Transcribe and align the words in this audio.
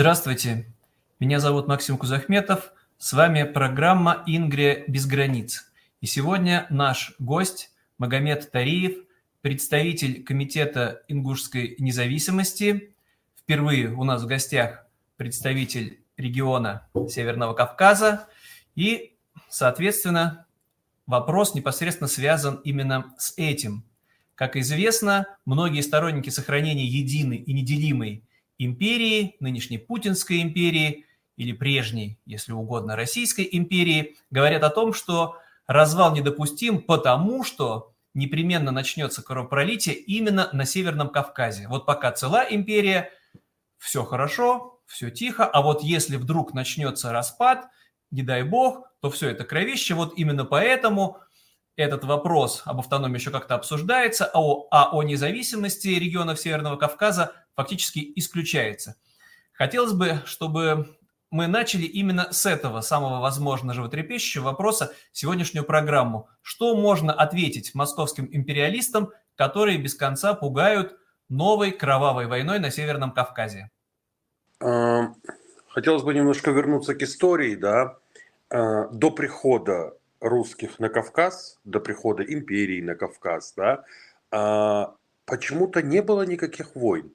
Здравствуйте, 0.00 0.72
меня 1.18 1.40
зовут 1.40 1.66
Максим 1.66 1.98
Кузахметов, 1.98 2.72
с 2.98 3.14
вами 3.14 3.42
программа 3.42 4.22
«Ингрия 4.26 4.84
без 4.86 5.06
границ». 5.06 5.72
И 6.00 6.06
сегодня 6.06 6.68
наш 6.70 7.16
гость 7.18 7.72
Магомед 7.98 8.48
Тариев, 8.52 8.96
представитель 9.40 10.22
Комитета 10.22 11.02
ингушской 11.08 11.74
независимости. 11.80 12.94
Впервые 13.36 13.88
у 13.88 14.04
нас 14.04 14.22
в 14.22 14.28
гостях 14.28 14.86
представитель 15.16 16.00
региона 16.16 16.86
Северного 17.08 17.54
Кавказа. 17.54 18.28
И, 18.76 19.16
соответственно, 19.48 20.46
вопрос 21.08 21.56
непосредственно 21.56 22.06
связан 22.06 22.60
именно 22.62 23.16
с 23.18 23.34
этим. 23.36 23.82
Как 24.36 24.54
известно, 24.54 25.26
многие 25.44 25.80
сторонники 25.80 26.30
сохранения 26.30 26.86
единой 26.86 27.38
и 27.38 27.52
неделимой 27.52 28.27
империи, 28.58 29.36
нынешней 29.40 29.78
Путинской 29.78 30.42
империи 30.42 31.06
или 31.36 31.52
прежней, 31.52 32.18
если 32.26 32.52
угодно, 32.52 32.96
Российской 32.96 33.48
империи, 33.50 34.16
говорят 34.30 34.64
о 34.64 34.70
том, 34.70 34.92
что 34.92 35.36
развал 35.66 36.14
недопустим, 36.14 36.82
потому 36.82 37.44
что 37.44 37.92
непременно 38.14 38.72
начнется 38.72 39.22
кровопролитие 39.22 39.94
именно 39.94 40.50
на 40.52 40.64
Северном 40.64 41.10
Кавказе. 41.10 41.68
Вот 41.68 41.86
пока 41.86 42.10
цела 42.10 42.44
империя, 42.48 43.12
все 43.78 44.04
хорошо, 44.04 44.80
все 44.86 45.10
тихо, 45.10 45.46
а 45.46 45.62
вот 45.62 45.82
если 45.82 46.16
вдруг 46.16 46.52
начнется 46.54 47.12
распад, 47.12 47.68
не 48.10 48.22
дай 48.22 48.42
бог, 48.42 48.88
то 49.00 49.10
все 49.10 49.28
это 49.28 49.44
кровище. 49.44 49.94
Вот 49.94 50.14
именно 50.16 50.44
поэтому 50.44 51.18
этот 51.76 52.04
вопрос 52.04 52.62
об 52.64 52.80
автономии 52.80 53.18
еще 53.18 53.30
как-то 53.30 53.54
обсуждается, 53.54 54.24
а 54.24 54.40
о, 54.40 54.66
а 54.70 54.90
о 54.92 55.02
независимости 55.04 55.88
регионов 55.88 56.40
Северного 56.40 56.76
Кавказа 56.76 57.34
фактически 57.58 58.12
исключается. 58.14 58.94
Хотелось 59.52 59.92
бы, 59.92 60.22
чтобы 60.26 60.96
мы 61.32 61.48
начали 61.48 61.86
именно 61.86 62.28
с 62.30 62.46
этого 62.46 62.82
самого, 62.82 63.20
возможно, 63.20 63.74
животрепещущего 63.74 64.44
вопроса 64.44 64.92
сегодняшнюю 65.10 65.64
программу. 65.64 66.28
Что 66.40 66.76
можно 66.76 67.12
ответить 67.12 67.74
московским 67.74 68.28
империалистам, 68.30 69.10
которые 69.34 69.76
без 69.76 69.96
конца 69.96 70.34
пугают 70.34 71.00
новой 71.28 71.72
кровавой 71.72 72.28
войной 72.28 72.60
на 72.60 72.70
Северном 72.70 73.10
Кавказе? 73.10 73.70
А, 74.60 75.12
хотелось 75.66 76.04
бы 76.04 76.14
немножко 76.14 76.52
вернуться 76.52 76.94
к 76.94 77.02
истории, 77.02 77.56
да. 77.56 77.96
А, 78.50 78.86
до 78.86 79.10
прихода 79.10 79.94
русских 80.20 80.78
на 80.78 80.90
Кавказ, 80.90 81.58
до 81.64 81.80
прихода 81.80 82.22
империи 82.22 82.80
на 82.80 82.94
Кавказ, 82.94 83.54
да, 83.56 83.84
а, 84.30 84.94
почему-то 85.24 85.82
не 85.82 86.02
было 86.02 86.22
никаких 86.22 86.76
войн 86.76 87.12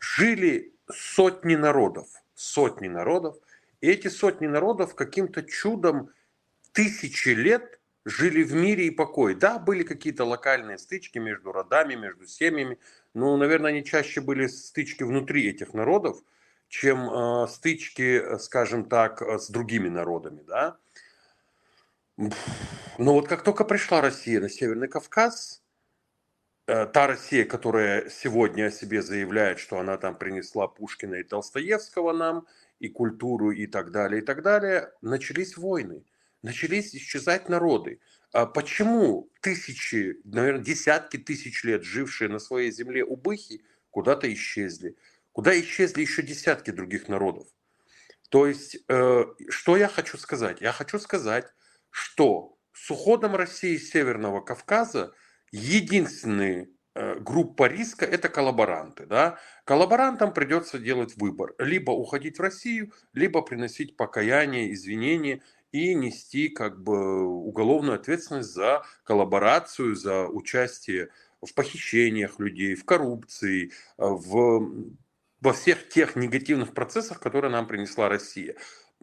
жили 0.00 0.74
сотни 0.90 1.54
народов, 1.54 2.08
сотни 2.34 2.88
народов, 2.88 3.36
и 3.80 3.88
эти 3.88 4.08
сотни 4.08 4.46
народов 4.46 4.94
каким-то 4.94 5.42
чудом 5.42 6.10
тысячи 6.72 7.30
лет 7.30 7.78
жили 8.04 8.42
в 8.42 8.54
мире 8.54 8.86
и 8.86 8.90
покое. 8.90 9.36
Да, 9.36 9.58
были 9.58 9.82
какие-то 9.82 10.24
локальные 10.24 10.78
стычки 10.78 11.18
между 11.18 11.52
родами, 11.52 11.94
между 11.94 12.26
семьями, 12.26 12.78
но, 13.14 13.36
наверное, 13.36 13.70
они 13.70 13.84
чаще 13.84 14.20
были 14.20 14.46
стычки 14.46 15.02
внутри 15.02 15.48
этих 15.48 15.74
народов, 15.74 16.18
чем 16.68 17.10
э, 17.10 17.48
стычки, 17.48 18.38
скажем 18.38 18.86
так, 18.86 19.22
с 19.22 19.50
другими 19.50 19.88
народами, 19.88 20.42
да. 20.46 20.78
Но 22.16 23.14
вот 23.14 23.28
как 23.28 23.42
только 23.42 23.64
пришла 23.64 24.00
Россия 24.00 24.40
на 24.40 24.48
Северный 24.48 24.88
Кавказ, 24.88 25.59
Э, 25.59 25.59
та 26.70 27.06
Россия, 27.06 27.44
которая 27.44 28.08
сегодня 28.10 28.66
о 28.66 28.70
себе 28.70 29.02
заявляет, 29.02 29.58
что 29.58 29.78
она 29.78 29.96
там 29.96 30.16
принесла 30.16 30.68
Пушкина 30.68 31.16
и 31.16 31.24
Толстоевского 31.24 32.12
нам, 32.12 32.46
и 32.78 32.88
культуру, 32.88 33.50
и 33.50 33.66
так 33.66 33.90
далее, 33.90 34.22
и 34.22 34.24
так 34.24 34.42
далее, 34.42 34.92
начались 35.02 35.56
войны, 35.56 36.04
начались 36.42 36.94
исчезать 36.94 37.48
народы. 37.48 38.00
А 38.32 38.46
почему 38.46 39.28
тысячи, 39.40 40.20
наверное, 40.24 40.62
десятки 40.62 41.16
тысяч 41.16 41.64
лет 41.64 41.82
жившие 41.82 42.28
на 42.28 42.38
своей 42.38 42.70
земле 42.70 43.04
убыхи 43.04 43.64
куда-то 43.90 44.32
исчезли? 44.32 44.96
Куда 45.32 45.58
исчезли 45.60 46.02
еще 46.02 46.22
десятки 46.22 46.70
других 46.70 47.08
народов? 47.08 47.48
То 48.30 48.46
есть, 48.46 48.78
э, 48.88 49.24
что 49.48 49.76
я 49.76 49.88
хочу 49.88 50.16
сказать? 50.16 50.60
Я 50.60 50.72
хочу 50.72 51.00
сказать, 51.00 51.52
что 51.90 52.56
с 52.72 52.90
уходом 52.90 53.34
России 53.34 53.76
с 53.76 53.90
Северного 53.90 54.40
Кавказа 54.40 55.12
единственная 55.52 56.68
э, 56.94 57.18
группа 57.18 57.68
риска– 57.68 58.04
это 58.06 58.28
коллаборанты. 58.28 59.06
Да? 59.06 59.38
Коллаборантам 59.64 60.32
придется 60.32 60.78
делать 60.78 61.16
выбор. 61.16 61.54
Либо 61.58 61.90
уходить 61.90 62.38
в 62.38 62.42
Россию, 62.42 62.92
либо 63.12 63.42
приносить 63.42 63.96
покаяние, 63.96 64.72
извинения 64.72 65.42
и 65.72 65.94
нести 65.94 66.48
как 66.48 66.82
бы 66.82 67.26
уголовную 67.26 67.96
ответственность 67.96 68.52
за 68.52 68.82
коллаборацию, 69.04 69.94
за 69.94 70.26
участие 70.26 71.10
в 71.40 71.54
похищениях 71.54 72.38
людей, 72.38 72.74
в 72.74 72.84
коррупции, 72.84 73.72
в, 73.96 74.92
во 75.40 75.52
всех 75.52 75.88
тех 75.88 76.16
негативных 76.16 76.74
процессах, 76.74 77.20
которые 77.20 77.50
нам 77.50 77.66
принесла 77.66 78.08
Россия 78.08 78.56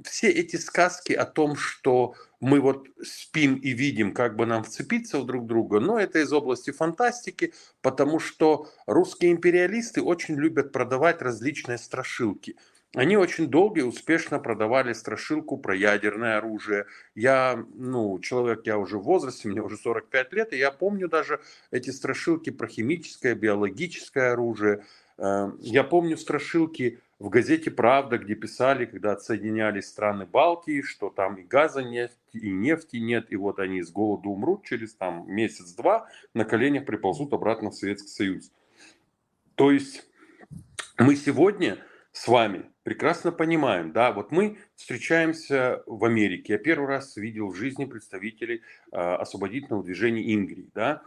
все 0.04 0.30
эти 0.30 0.56
сказки 0.58 1.14
о 1.14 1.26
том, 1.26 1.56
что 1.56 2.14
мы 2.40 2.60
вот 2.60 2.88
спим 3.04 3.56
и 3.56 3.72
видим, 3.72 4.14
как 4.14 4.36
бы 4.36 4.46
нам 4.46 4.64
вцепиться 4.64 5.20
в 5.20 5.26
друг 5.26 5.48
друга, 5.48 5.80
но 5.80 6.00
это 6.00 6.20
из 6.20 6.32
области 6.32 6.72
фантастики, 6.72 7.54
потому 7.82 8.20
что 8.20 8.70
русские 8.86 9.32
империалисты 9.32 10.02
очень 10.02 10.36
любят 10.36 10.72
продавать 10.72 11.22
различные 11.22 11.78
страшилки. 11.78 12.56
Они 12.96 13.18
очень 13.18 13.48
долго 13.48 13.82
и 13.82 13.84
успешно 13.84 14.40
продавали 14.40 14.94
страшилку 14.94 15.58
про 15.58 15.76
ядерное 15.76 16.38
оружие. 16.38 16.86
Я, 17.16 17.64
ну, 17.76 18.18
человек, 18.20 18.62
я 18.66 18.78
уже 18.78 18.98
в 18.98 19.04
возрасте, 19.04 19.50
мне 19.50 19.62
уже 19.62 19.78
45 19.78 20.34
лет, 20.34 20.54
и 20.54 20.58
я 20.58 20.72
помню 20.72 21.10
даже 21.10 21.42
эти 21.70 21.90
страшилки 21.90 22.50
про 22.50 22.68
химическое, 22.68 23.36
биологическое 23.36 24.32
оружие. 24.32 24.86
Э, 25.18 25.52
я 25.60 25.84
помню 25.84 26.18
страшилки 26.18 27.00
в 27.20 27.30
газете 27.30 27.72
«Правда», 27.72 28.18
где 28.18 28.36
писали, 28.36 28.86
когда 28.86 29.14
отсоединялись 29.14 29.88
страны 29.88 30.26
Балтии, 30.26 30.82
что 30.82 31.10
там 31.10 31.36
и 31.36 31.44
газа 31.44 31.82
нет, 31.82 32.16
и 32.34 32.50
нефти 32.50 32.98
нет, 32.98 33.32
и 33.32 33.36
вот 33.36 33.60
они 33.60 33.82
с 33.82 33.92
голоду 33.92 34.30
умрут 34.30 34.66
через 34.66 34.94
там 34.94 35.26
месяц-два, 35.28 36.08
на 36.34 36.46
коленях 36.46 36.86
приползут 36.86 37.34
обратно 37.34 37.72
в 37.72 37.76
Советский 37.76 38.10
Союз. 38.10 38.52
То 39.56 39.72
есть 39.72 40.08
мы 41.00 41.16
сегодня 41.16 41.80
с 42.12 42.28
вами 42.28 42.72
прекрасно 42.84 43.32
понимаем, 43.32 43.92
да, 43.92 44.12
вот 44.12 44.32
мы 44.32 44.60
встречаемся 44.76 45.84
в 45.88 46.06
Америке. 46.06 46.54
Я 46.54 46.60
первый 46.60 46.88
раз 46.88 47.16
видел 47.18 47.50
в 47.50 47.56
жизни 47.56 47.86
представителей 47.86 48.62
э, 48.92 48.98
освободительного 48.98 49.84
движения 49.84 50.34
Ингрии, 50.34 50.70
да. 50.74 51.02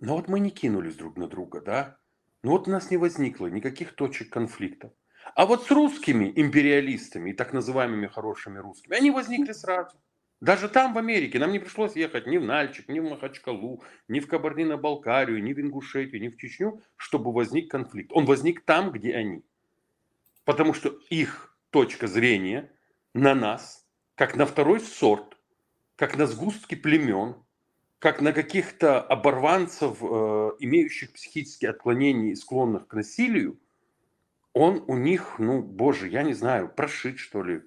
Но 0.00 0.16
вот 0.16 0.28
мы 0.28 0.40
не 0.40 0.50
кинулись 0.50 0.96
друг 0.96 1.16
на 1.16 1.28
друга, 1.28 1.60
да. 1.60 1.98
Но 2.44 2.50
вот 2.50 2.68
у 2.68 2.70
нас 2.70 2.90
не 2.90 2.98
возникло 2.98 3.46
никаких 3.46 3.94
точек 3.94 4.28
конфликта. 4.28 4.92
А 5.34 5.46
вот 5.46 5.66
с 5.66 5.70
русскими 5.70 6.30
империалистами 6.36 7.30
и 7.30 7.32
так 7.32 7.54
называемыми 7.54 8.06
хорошими 8.06 8.58
русскими, 8.58 8.94
они 8.94 9.10
возникли 9.10 9.52
сразу. 9.52 9.96
Даже 10.42 10.68
там, 10.68 10.92
в 10.92 10.98
Америке, 10.98 11.38
нам 11.38 11.52
не 11.52 11.58
пришлось 11.58 11.96
ехать 11.96 12.26
ни 12.26 12.36
в 12.36 12.44
Нальчик, 12.44 12.86
ни 12.90 13.00
в 13.00 13.08
Махачкалу, 13.08 13.82
ни 14.08 14.20
в 14.20 14.28
Кабардино-Балкарию, 14.28 15.42
ни 15.42 15.54
в 15.54 15.58
Ингушетию, 15.58 16.20
ни 16.20 16.28
в 16.28 16.36
Чечню, 16.36 16.82
чтобы 16.96 17.32
возник 17.32 17.70
конфликт. 17.70 18.10
Он 18.12 18.26
возник 18.26 18.60
там, 18.60 18.92
где 18.92 19.14
они. 19.14 19.42
Потому 20.44 20.74
что 20.74 20.90
их 21.08 21.56
точка 21.70 22.06
зрения 22.06 22.70
на 23.14 23.34
нас, 23.34 23.86
как 24.16 24.36
на 24.36 24.44
второй 24.44 24.80
сорт, 24.80 25.38
как 25.96 26.18
на 26.18 26.26
сгустки 26.26 26.74
племен, 26.74 27.36
как 28.04 28.20
на 28.20 28.34
каких-то 28.34 29.00
оборванцев, 29.00 29.96
э, 30.02 30.50
имеющих 30.58 31.14
психические 31.14 31.70
отклонения 31.70 32.32
и 32.32 32.34
склонных 32.34 32.86
к 32.86 32.92
насилию, 32.92 33.58
он 34.52 34.84
у 34.88 34.98
них, 34.98 35.36
ну, 35.38 35.62
боже, 35.62 36.08
я 36.08 36.22
не 36.22 36.34
знаю, 36.34 36.68
прошит, 36.68 37.18
что 37.18 37.42
ли. 37.42 37.62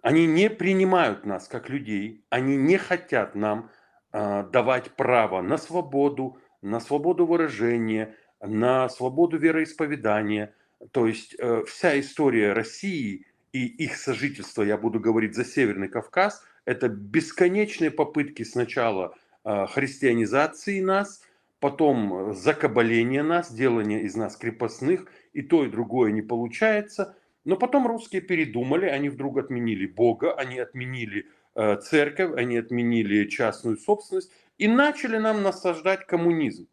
Они 0.00 0.26
не 0.26 0.48
принимают 0.48 1.26
нас 1.26 1.48
как 1.48 1.68
людей, 1.70 2.24
они 2.30 2.54
не 2.56 2.76
хотят 2.76 3.34
нам 3.34 3.72
э, 4.12 4.44
давать 4.52 4.92
право 4.92 5.42
на 5.42 5.58
свободу, 5.58 6.38
на 6.60 6.78
свободу 6.78 7.26
выражения, 7.26 8.14
на 8.40 8.88
свободу 8.88 9.38
вероисповедания. 9.38 10.54
То 10.92 11.08
есть 11.08 11.34
э, 11.36 11.64
вся 11.66 11.98
история 11.98 12.52
России 12.52 13.26
и 13.50 13.66
их 13.66 13.96
сожительства, 13.96 14.62
я 14.62 14.78
буду 14.78 15.00
говорить 15.00 15.34
за 15.34 15.44
Северный 15.44 15.88
Кавказ, 15.88 16.44
это 16.64 16.86
бесконечные 16.88 17.90
попытки 17.90 18.44
сначала 18.44 19.16
христианизации 19.44 20.80
нас, 20.80 21.22
потом 21.60 22.34
закабаления 22.34 23.22
нас, 23.22 23.52
делания 23.52 24.00
из 24.00 24.14
нас 24.14 24.36
крепостных– 24.36 25.06
и 25.32 25.42
то, 25.42 25.64
и 25.64 25.68
другое 25.68 26.12
не 26.12 26.22
получается. 26.22 27.16
Но 27.44 27.56
потом 27.56 27.86
русские 27.86 28.22
передумали, 28.22 28.86
они 28.86 29.08
вдруг 29.08 29.38
отменили 29.38 29.86
Бога, 29.86 30.34
они 30.34 30.58
отменили 30.58 31.26
э, 31.54 31.76
церковь, 31.80 32.32
они 32.36 32.56
отменили 32.56 33.28
частную 33.28 33.76
собственность 33.76 34.30
и 34.58 34.68
начали 34.68 35.18
нам 35.18 35.42
насаждать 35.42 36.06
коммунизм. 36.06 36.68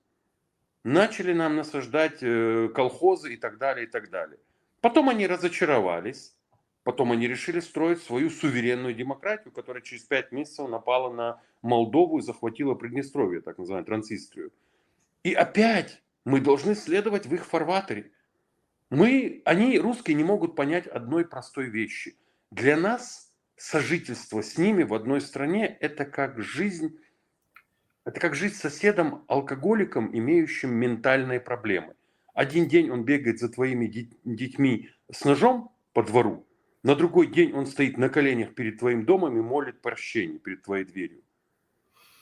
Начали 0.84 1.34
нам 1.34 1.56
насаждать 1.56 2.20
э, 2.22 2.70
колхозы 2.74 3.34
и 3.34 3.38
так 3.38 3.58
далее, 3.58 3.88
и 3.88 3.90
так 3.90 4.10
далее. 4.10 4.40
Потом 4.82 5.10
они 5.10 5.28
разочаровались, 5.28 6.36
потом 6.84 7.12
они 7.12 7.28
решили 7.28 7.60
строить 7.60 8.02
свою 8.02 8.30
суверенную 8.30 8.94
демократию, 8.94 9.52
которая 9.52 9.82
через 9.82 10.04
пять 10.04 10.32
месяцев 10.32 10.70
напала 10.70 11.14
на 11.14 11.42
Молдову 11.62 12.20
и 12.20 12.22
захватила 12.22 12.76
Приднестровье, 12.76 13.42
так 13.42 13.58
называемую 13.58 13.86
Трансистрию. 13.86 14.52
И 15.24 15.34
опять 15.34 16.02
мы 16.26 16.40
должны 16.42 16.76
следовать 16.76 17.26
в 17.26 17.34
их 17.34 17.46
фарватере. 17.46 18.12
Мы, 18.90 19.42
они, 19.46 19.78
русские, 19.78 20.16
не 20.16 20.24
могут 20.24 20.56
понять 20.56 20.88
одной 20.88 21.26
простой 21.26 21.66
вещи. 21.66 22.18
Для 22.52 22.78
нас 22.78 23.32
сожительство 23.56 24.42
с 24.42 24.58
ними 24.58 24.84
в 24.84 24.94
одной 24.94 25.22
стране– 25.22 25.78
это 25.80 26.06
как 26.06 26.40
жизнь, 26.40 26.98
это 28.06 28.20
как 28.20 28.34
жить 28.34 28.56
с 28.56 28.62
соседом 28.62 29.26
алкоголиком, 29.28 30.16
имеющим 30.18 30.74
ментальные 30.74 31.40
проблемы. 31.40 31.96
Один 32.34 32.68
день 32.68 32.90
он 32.90 33.04
бегает 33.04 33.40
за 33.40 33.50
твоими 33.50 33.86
детьми 34.24 34.90
с 35.12 35.26
ножом 35.26 35.72
по 35.94 36.04
двору, 36.04 36.48
на 36.84 36.96
другой 36.96 37.28
день 37.28 37.54
он 37.54 37.66
стоит 37.66 37.98
на 37.98 38.10
коленях 38.10 38.54
перед 38.54 38.80
твоим 38.80 39.06
домом 39.06 39.38
и 39.38 39.42
молит 39.42 39.82
прощения 39.82 40.40
перед 40.40 40.64
твоей 40.64 40.86
дверью. 40.86 41.22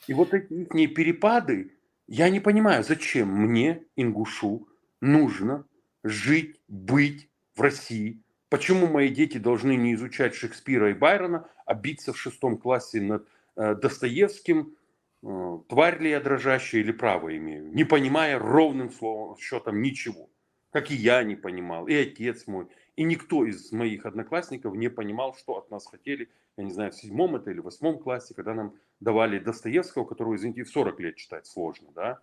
И 0.08 0.14
вот 0.14 0.34
эти 0.34 0.54
их 0.54 0.94
перепады, 0.94 1.74
я 2.08 2.30
не 2.30 2.40
понимаю, 2.40 2.84
зачем 2.84 3.28
мне, 3.28 3.84
ингушу, 3.96 4.68
нужно 5.02 5.66
жить, 6.04 6.60
быть 6.68 7.30
в 7.56 7.62
России. 7.62 8.22
Почему 8.50 8.88
мои 8.88 9.10
дети 9.10 9.38
должны 9.38 9.76
не 9.76 9.94
изучать 9.94 10.34
Шекспира 10.34 10.92
и 10.92 10.94
Байрона, 10.94 11.50
а 11.66 11.74
биться 11.74 12.14
в 12.14 12.18
шестом 12.18 12.58
классе 12.58 13.02
над 13.02 13.28
э, 13.58 13.76
Достоевским, 13.76 14.76
э, 15.22 15.60
тварь 15.68 16.00
ли 16.02 16.12
я 16.12 16.22
дрожащая 16.22 16.82
или 16.82 16.94
право 16.94 17.36
имею, 17.36 17.68
не 17.74 17.84
понимая 17.84 18.40
ровным 18.40 18.90
словом, 18.90 19.38
счетом 19.38 19.82
ничего. 19.82 20.30
Как 20.72 20.92
и 20.92 20.96
я 20.96 21.24
не 21.24 21.36
понимал, 21.36 21.88
и 21.88 21.94
отец 21.94 22.48
мой, 22.48 22.68
и 22.98 23.04
никто 23.04 23.46
из 23.46 23.72
моих 23.72 24.06
одноклассников 24.06 24.76
не 24.76 24.90
понимал, 24.90 25.36
что 25.38 25.58
от 25.58 25.70
нас 25.70 25.86
хотели, 25.86 26.30
я 26.58 26.64
не 26.64 26.74
знаю, 26.74 26.92
в 26.92 26.96
седьмом 26.96 27.36
это 27.36 27.52
или 27.52 27.60
восьмом 27.60 28.00
классе, 28.00 28.34
когда 28.34 28.56
нам 28.56 28.74
давали 29.00 29.38
Достоевского, 29.38 30.04
которого, 30.04 30.36
извините, 30.36 30.64
в 30.64 30.70
40 30.70 31.00
лет 31.00 31.16
читать 31.16 31.46
сложно, 31.46 31.90
да? 31.96 32.20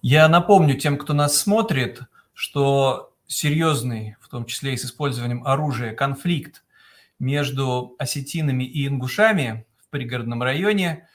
Я 0.00 0.28
напомню 0.28 0.78
тем, 0.78 0.96
кто 0.96 1.12
нас 1.12 1.36
смотрит, 1.36 2.02
что 2.34 3.12
серьезный, 3.26 4.16
в 4.20 4.28
том 4.28 4.44
числе 4.44 4.74
и 4.74 4.76
с 4.76 4.84
использованием 4.84 5.44
оружия, 5.44 5.92
конфликт 5.92 6.64
между 7.18 7.96
осетинами 7.98 8.64
и 8.64 8.86
ингушами 8.86 9.66
в 9.80 9.88
пригородном 9.88 10.42
районе 10.42 11.08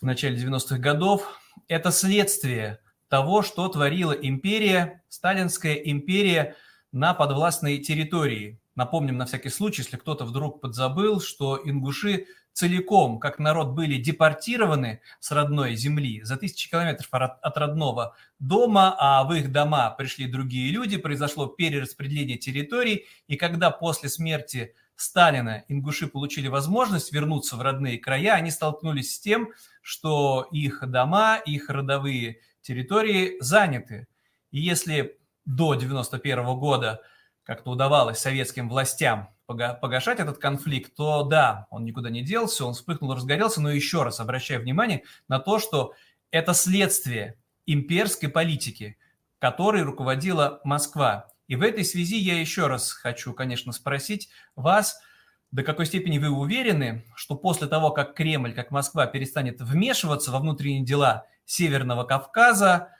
в 0.00 0.04
начале 0.06 0.38
90-х 0.38 0.78
годов– 0.78 1.38
это 1.68 1.90
следствие 1.90 2.78
того, 3.08 3.42
что 3.42 3.68
творила 3.68 4.12
империя, 4.12 5.02
сталинская 5.10 5.74
империя– 5.74 6.56
на 6.96 7.12
подвластной 7.12 7.76
территории. 7.76 8.58
Напомним 8.74 9.18
на 9.18 9.26
всякий 9.26 9.50
случай, 9.50 9.82
если 9.82 9.98
кто-то 9.98 10.24
вдруг 10.24 10.62
подзабыл, 10.62 11.20
что 11.20 11.60
ингуши 11.62 12.26
целиком, 12.54 13.18
как 13.18 13.38
народ, 13.38 13.72
были 13.72 14.00
депортированы 14.00 15.02
с 15.20 15.30
родной 15.30 15.76
земли 15.76 16.22
за 16.22 16.38
тысячи 16.38 16.70
километров 16.70 17.08
от 17.10 17.58
родного 17.58 18.16
дома, 18.38 18.96
а 18.98 19.24
в 19.24 19.34
их 19.34 19.52
дома 19.52 19.90
пришли 19.90 20.26
другие 20.26 20.72
люди, 20.72 20.96
произошло 20.96 21.48
перераспределение 21.48 22.38
территорий, 22.38 23.04
и 23.28 23.36
когда 23.36 23.70
после 23.70 24.08
смерти 24.08 24.74
Сталина 24.94 25.64
ингуши 25.68 26.06
получили 26.06 26.48
возможность 26.48 27.12
вернуться 27.12 27.56
в 27.56 27.60
родные 27.60 27.98
края, 27.98 28.32
они 28.32 28.50
столкнулись 28.50 29.14
с 29.14 29.20
тем, 29.20 29.50
что 29.82 30.48
их 30.50 30.82
дома, 30.88 31.36
их 31.36 31.68
родовые 31.68 32.40
территории 32.62 33.36
заняты. 33.40 34.06
И 34.50 34.60
если 34.60 35.18
до 35.46 35.74
91 35.74 36.44
года 36.58 37.00
как-то 37.44 37.70
удавалось 37.70 38.18
советским 38.18 38.68
властям 38.68 39.30
погашать 39.46 40.18
этот 40.18 40.38
конфликт, 40.38 40.94
то 40.96 41.22
да, 41.22 41.68
он 41.70 41.84
никуда 41.84 42.10
не 42.10 42.22
делся, 42.22 42.64
он 42.64 42.74
вспыхнул, 42.74 43.14
разгорелся, 43.14 43.60
но 43.60 43.70
еще 43.70 44.02
раз 44.02 44.18
обращаю 44.18 44.60
внимание 44.60 45.04
на 45.28 45.38
то, 45.38 45.58
что 45.58 45.94
это 46.32 46.52
следствие 46.52 47.38
имперской 47.64 48.28
политики, 48.28 48.98
которой 49.38 49.82
руководила 49.82 50.60
Москва. 50.64 51.28
И 51.46 51.54
в 51.54 51.62
этой 51.62 51.84
связи 51.84 52.18
я 52.18 52.40
еще 52.40 52.66
раз 52.66 52.90
хочу, 52.90 53.32
конечно, 53.32 53.72
спросить 53.72 54.28
вас, 54.56 54.98
до 55.52 55.62
какой 55.62 55.86
степени 55.86 56.18
вы 56.18 56.28
уверены, 56.30 57.04
что 57.14 57.36
после 57.36 57.68
того, 57.68 57.90
как 57.92 58.14
Кремль, 58.14 58.52
как 58.52 58.72
Москва 58.72 59.06
перестанет 59.06 59.60
вмешиваться 59.60 60.32
во 60.32 60.40
внутренние 60.40 60.84
дела 60.84 61.26
Северного 61.44 62.02
Кавказа, 62.02 62.95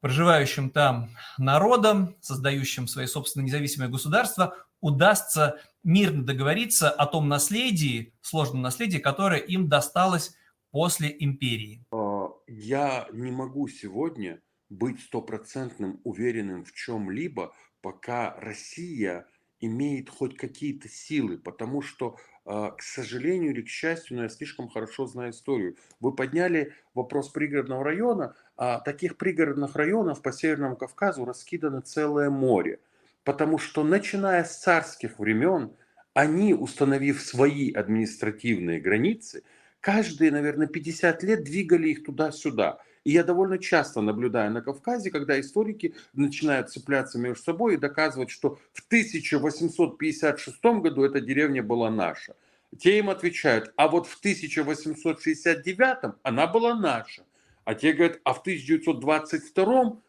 проживающим 0.00 0.70
там 0.70 1.10
народам, 1.38 2.16
создающим 2.20 2.86
свои 2.86 3.06
собственные 3.06 3.46
независимые 3.46 3.90
государства, 3.90 4.56
удастся 4.80 5.60
мирно 5.82 6.24
договориться 6.24 6.90
о 6.90 7.06
том 7.06 7.28
наследии, 7.28 8.14
сложном 8.20 8.62
наследии, 8.62 8.98
которое 8.98 9.40
им 9.40 9.68
досталось 9.68 10.34
после 10.70 11.14
империи? 11.18 11.84
А, 11.92 12.28
я 12.46 13.08
не 13.12 13.30
могу 13.30 13.68
сегодня 13.68 14.40
быть 14.68 15.00
стопроцентным 15.00 16.00
уверенным 16.04 16.64
в 16.64 16.72
чем-либо, 16.72 17.54
пока 17.80 18.34
Россия 18.38 19.26
имеет 19.60 20.08
хоть 20.10 20.36
какие-то 20.36 20.88
силы, 20.88 21.38
потому 21.38 21.82
что, 21.82 22.16
а, 22.44 22.70
к 22.70 22.82
сожалению 22.82 23.52
или 23.52 23.62
к 23.62 23.68
счастью, 23.68 24.16
но 24.16 24.24
я 24.24 24.28
слишком 24.28 24.68
хорошо 24.68 25.06
знаю 25.06 25.32
историю. 25.32 25.76
Вы 26.00 26.14
подняли 26.14 26.74
вопрос 26.94 27.30
пригородного 27.30 27.82
района, 27.82 28.36
таких 28.84 29.16
пригородных 29.16 29.76
районов 29.76 30.22
по 30.22 30.32
Северному 30.32 30.76
Кавказу 30.76 31.24
раскидано 31.24 31.80
целое 31.80 32.30
море, 32.30 32.80
потому 33.24 33.58
что 33.58 33.84
начиная 33.84 34.44
с 34.44 34.58
царских 34.58 35.18
времен, 35.18 35.72
они, 36.14 36.54
установив 36.54 37.22
свои 37.22 37.72
административные 37.72 38.80
границы, 38.80 39.44
каждые, 39.80 40.32
наверное, 40.32 40.66
50 40.66 41.22
лет 41.22 41.44
двигали 41.44 41.88
их 41.88 42.04
туда-сюда– 42.04 42.78
и 43.08 43.12
я 43.12 43.24
довольно 43.24 43.58
часто 43.58 44.02
наблюдаю 44.02 44.52
на 44.52 44.60
Кавказе, 44.60 45.10
когда 45.10 45.40
историки 45.40 45.94
начинают 46.12 46.68
цепляться 46.68 47.18
между 47.18 47.42
собой 47.42 47.72
и 47.72 47.78
доказывать, 47.78 48.30
что 48.30 48.58
в 48.74 48.84
1856 48.86 50.62
году 50.82 51.04
эта 51.04 51.18
деревня 51.22 51.62
была 51.62 51.90
наша. 51.90 52.36
Те 52.78 52.98
им 52.98 53.08
отвечают, 53.08 53.72
а 53.76 53.88
вот 53.88 54.06
в 54.06 54.18
1869 54.18 56.16
она 56.22 56.46
была 56.46 56.74
наша. 56.74 57.24
А 57.68 57.74
те 57.74 57.92
говорят, 57.92 58.18
а 58.24 58.32
в 58.32 58.40
1922 58.40 60.00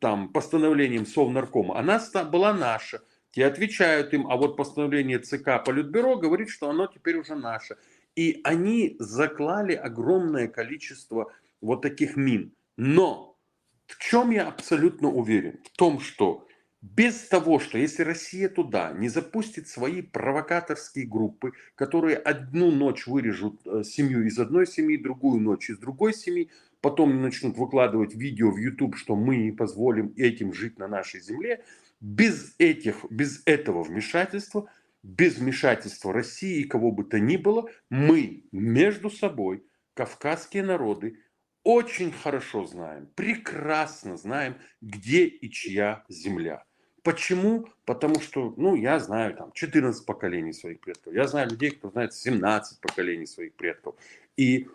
там 0.00 0.28
постановлением 0.34 1.06
Совнаркома 1.06 1.78
она 1.78 1.98
была 2.30 2.52
наша. 2.52 3.00
Те 3.30 3.46
отвечают 3.46 4.12
им, 4.12 4.26
а 4.30 4.36
вот 4.36 4.58
постановление 4.58 5.18
ЦК 5.20 5.64
Политбюро 5.64 6.16
говорит, 6.16 6.50
что 6.50 6.68
оно 6.68 6.86
теперь 6.88 7.16
уже 7.16 7.34
наше. 7.34 7.78
И 8.16 8.42
они 8.44 8.96
заклали 8.98 9.72
огромное 9.72 10.46
количество 10.46 11.32
вот 11.62 11.80
таких 11.80 12.16
мин. 12.16 12.52
Но 12.76 13.38
в 13.86 13.98
чем 13.98 14.30
я 14.30 14.48
абсолютно 14.48 15.08
уверен? 15.08 15.58
В 15.64 15.74
том, 15.74 16.00
что 16.00 16.46
без 16.82 17.28
того, 17.28 17.58
что 17.58 17.78
если 17.78 18.02
Россия 18.02 18.50
туда 18.50 18.92
не 18.92 19.08
запустит 19.08 19.68
свои 19.68 20.02
провокаторские 20.02 21.06
группы, 21.06 21.52
которые 21.74 22.18
одну 22.18 22.70
ночь 22.70 23.06
вырежут 23.06 23.62
э, 23.64 23.82
семью 23.84 24.26
из 24.26 24.38
одной 24.38 24.66
семьи, 24.66 24.98
другую 24.98 25.40
ночь 25.40 25.70
из 25.70 25.78
другой 25.78 26.12
семьи, 26.12 26.50
потом 26.86 27.20
начнут 27.20 27.58
выкладывать 27.58 28.14
видео 28.14 28.52
в 28.52 28.58
YouTube, 28.58 28.94
что 28.94 29.16
мы 29.16 29.38
не 29.38 29.50
позволим 29.50 30.14
этим 30.16 30.52
жить 30.52 30.78
на 30.78 30.86
нашей 30.86 31.20
земле, 31.20 31.64
без, 31.98 32.54
этих, 32.58 33.04
без 33.10 33.42
этого 33.44 33.82
вмешательства, 33.82 34.70
без 35.02 35.38
вмешательства 35.38 36.12
России 36.12 36.60
и 36.60 36.68
кого 36.68 36.92
бы 36.92 37.02
то 37.02 37.18
ни 37.18 37.36
было, 37.36 37.68
мы 37.90 38.44
между 38.52 39.10
собой, 39.10 39.64
кавказские 39.94 40.62
народы, 40.62 41.18
очень 41.64 42.12
хорошо 42.12 42.64
знаем, 42.66 43.08
прекрасно 43.16 44.16
знаем, 44.16 44.54
где 44.80 45.26
и 45.26 45.50
чья 45.50 46.04
земля. 46.08 46.62
Почему? 47.02 47.66
Потому 47.84 48.20
что, 48.20 48.54
ну, 48.56 48.76
я 48.76 49.00
знаю 49.00 49.34
там 49.34 49.50
14 49.50 50.06
поколений 50.06 50.52
своих 50.52 50.78
предков. 50.78 51.12
Я 51.12 51.26
знаю 51.26 51.50
людей, 51.50 51.72
кто 51.72 51.90
знает 51.90 52.14
17 52.14 52.80
поколений 52.80 53.26
своих 53.26 53.54
предков. 53.54 53.96
И 54.36 54.68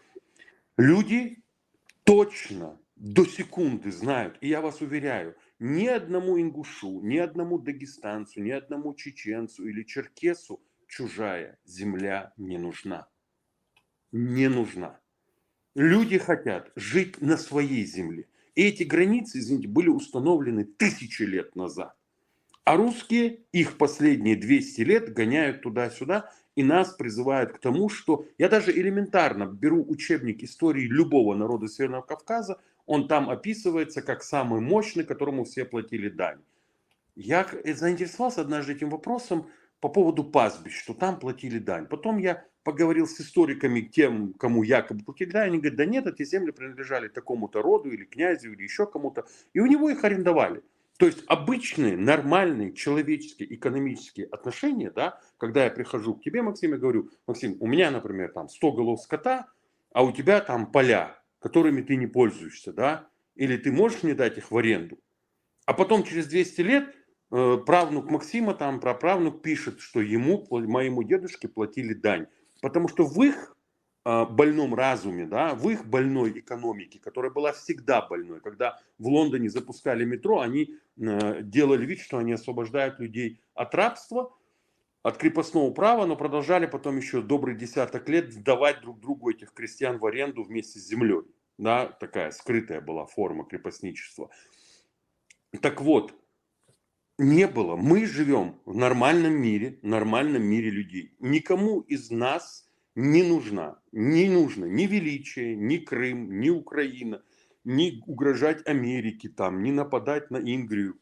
люди 0.76 1.38
точно 2.04 2.80
до 2.96 3.26
секунды 3.26 3.92
знают, 3.92 4.38
и 4.42 4.48
я 4.48 4.62
вас 4.62 4.82
уверяю, 4.82 5.36
ни 5.60 5.88
одному 5.88 6.40
ингушу, 6.40 7.02
ни 7.02 7.18
одному 7.18 7.58
дагестанцу, 7.58 8.42
ни 8.42 8.52
одному 8.52 8.94
чеченцу 8.94 9.68
или 9.68 9.84
черкесу 9.84 10.62
чужая 10.88 11.58
земля 11.66 12.34
не 12.38 12.58
нужна. 12.58 13.08
Не 14.12 14.50
нужна. 14.50 15.00
Люди 15.76 16.18
хотят 16.18 16.72
жить 16.76 17.22
на 17.22 17.38
своей 17.38 17.86
земле. 17.86 18.28
И 18.56 18.64
эти 18.64 18.84
границы, 18.84 19.40
извините, 19.40 19.70
были 19.70 19.88
установлены 19.88 20.66
тысячи 20.66 21.24
лет 21.24 21.56
назад. 21.56 21.96
А 22.66 22.76
русские 22.76 23.46
их 23.52 23.78
последние 23.78 24.36
200 24.36 24.82
лет 24.82 25.14
гоняют 25.14 25.62
туда-сюда 25.62 26.32
и 26.62 26.64
нас 26.64 26.94
призывают 26.94 27.54
к 27.54 27.60
тому, 27.60 27.90
что 27.90 28.26
я 28.38 28.48
даже 28.48 28.72
элементарно 28.72 29.46
беру 29.46 29.84
учебник 29.88 30.44
истории 30.44 30.84
любого 30.84 31.36
народа 31.36 31.68
Северного 31.68 32.04
Кавказа, 32.04 32.60
он 32.86 33.08
там 33.08 33.30
описывается 33.32 34.04
как 34.04 34.24
самый 34.24 34.62
мощный, 34.62 35.04
которому 35.04 35.44
все 35.44 35.66
платили 35.66 36.10
дань. 36.10 36.40
Я 37.16 37.48
заинтересовался 37.66 38.42
однажды 38.42 38.74
этим 38.74 38.92
вопросом 38.92 39.48
по 39.80 39.90
поводу 39.90 40.24
пастбищ, 40.24 40.80
что 40.80 40.94
там 40.94 41.20
платили 41.20 41.58
дань. 41.58 41.88
Потом 41.88 42.20
я 42.20 42.46
поговорил 42.64 43.08
с 43.08 43.20
историками, 43.20 43.82
тем, 43.82 44.34
кому 44.34 44.62
якобы 44.62 45.04
платили 45.04 45.32
дань, 45.32 45.48
они 45.48 45.58
говорят, 45.58 45.78
да 45.78 45.86
нет, 45.86 46.06
эти 46.06 46.24
земли 46.24 46.52
принадлежали 46.52 47.08
такому-то 47.08 47.64
роду 47.64 47.90
или 47.90 48.06
князю 48.06 48.54
или 48.54 48.62
еще 48.62 48.86
кому-то, 48.86 49.26
и 49.54 49.60
у 49.60 49.66
него 49.66 49.90
их 49.90 50.04
арендовали. 50.04 50.62
То 51.02 51.08
есть 51.08 51.24
обычные, 51.26 51.98
нормальные, 51.98 52.74
человеческие, 52.74 53.56
экономические 53.56 54.28
отношения, 54.28 54.92
да, 54.92 55.20
когда 55.40 55.64
я 55.64 55.72
прихожу 55.72 56.14
к 56.14 56.22
тебе, 56.22 56.44
Максим, 56.44 56.76
и 56.76 56.78
говорю, 56.78 57.10
Максим, 57.26 57.58
у 57.60 57.66
меня, 57.66 57.90
например, 57.90 58.32
там 58.32 58.48
100 58.48 58.72
голов 58.74 59.02
скота, 59.02 59.48
а 59.94 60.04
у 60.04 60.12
тебя 60.12 60.42
там 60.42 60.72
поля, 60.72 61.20
которыми 61.40 61.82
ты 61.82 61.96
не 61.96 62.06
пользуешься, 62.06 62.72
да, 62.72 63.10
или 63.34 63.58
ты 63.58 63.72
можешь 63.72 64.04
мне 64.04 64.14
дать 64.14 64.38
их 64.38 64.52
в 64.52 64.58
аренду. 64.58 65.00
А 65.66 65.74
потом 65.74 66.04
через 66.04 66.28
200 66.28 66.62
лет 66.62 66.96
э, 67.32 67.58
правнук 67.66 68.12
Максима, 68.12 68.54
там 68.54 68.80
праправнук 68.80 69.42
пишет, 69.42 69.80
что 69.80 70.02
ему, 70.02 70.46
моему 70.52 71.02
дедушке 71.02 71.48
платили 71.48 71.96
дань. 71.96 72.28
Потому 72.62 72.88
что 72.88 73.06
в 73.06 73.20
их 73.24 73.58
больном 74.04 74.74
разуме, 74.74 75.26
да, 75.26 75.54
в 75.54 75.70
их 75.70 75.86
больной 75.86 76.40
экономике, 76.40 77.00
которая 77.00 77.32
была 77.32 77.52
всегда 77.54 78.02
больной, 78.02 78.40
когда 78.42 78.80
в 78.98 79.08
Лондоне 79.08 79.50
запускали 79.50 80.06
метро, 80.06 80.40
они 80.40 80.76
э, 80.98 81.42
делали 81.44 81.86
вид, 81.86 82.00
что 82.00 82.18
они 82.18 82.34
освобождают 82.34 83.00
людей 83.00 83.40
от 83.54 83.76
рабства, 83.76 84.36
от 85.04 85.18
крепостного 85.18 85.72
права, 85.72 86.06
но 86.06 86.16
продолжали 86.16 86.66
потом 86.66 86.98
еще 86.98 87.22
добрый 87.22 87.56
десяток 87.56 88.08
лет 88.10 88.32
сдавать 88.34 88.82
друг 88.82 89.00
другу 89.00 89.30
этих 89.30 89.54
крестьян 89.54 89.98
в 89.98 90.06
аренду 90.06 90.44
вместе 90.44 90.80
с 90.80 90.88
землей. 90.88 91.22
Да, 91.58 91.86
такая 91.88 92.32
скрытая 92.32 92.82
была 92.82 93.06
форма 93.06 93.46
крепостничества. 93.46 94.32
Так 95.62 95.82
вот, 95.82 96.14
не 97.20 97.48
было. 97.48 97.76
Мы 97.76 98.08
живем 98.08 98.60
в 98.66 98.76
нормальном 98.76 99.34
мире, 99.34 99.78
в 99.84 99.88
нормальном 99.88 100.42
мире 100.42 100.72
людей. 100.72 101.16
Никому 101.20 101.82
из 101.82 102.10
нас 102.10 102.68
не 102.96 103.24
нужна, 103.24 103.80
не 103.92 104.30
нужно 104.30 104.66
ни 104.66 104.84
величие, 104.84 105.56
ни 105.56 105.78
Крым, 105.78 106.40
ни 106.40 106.50
Украина, 106.50 107.24
ни 107.64 108.02
угрожать 108.06 108.66
Америке 108.68 109.30
там, 109.30 109.64
ни 109.64 109.72
нападать 109.72 110.32
на 110.32 110.38
Ингрию 110.38 111.00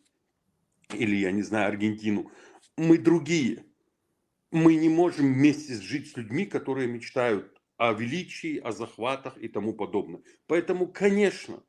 или, 0.93 1.15
я 1.15 1.31
не 1.31 1.43
знаю, 1.43 1.69
Аргентину. 1.69 2.31
Мы 2.77 2.97
другие. 2.97 3.65
Мы 4.51 4.75
не 4.75 4.89
можем 4.89 5.33
вместе 5.33 5.75
жить 5.75 6.11
с 6.11 6.17
людьми, 6.17 6.45
которые 6.45 6.87
мечтают 6.87 7.55
о 7.77 7.93
величии, 7.93 8.57
о 8.57 8.71
захватах 8.71 9.37
и 9.37 9.47
тому 9.47 9.73
подобное. 9.73 10.21
Поэтому, 10.47 10.87
конечно, 10.87 11.61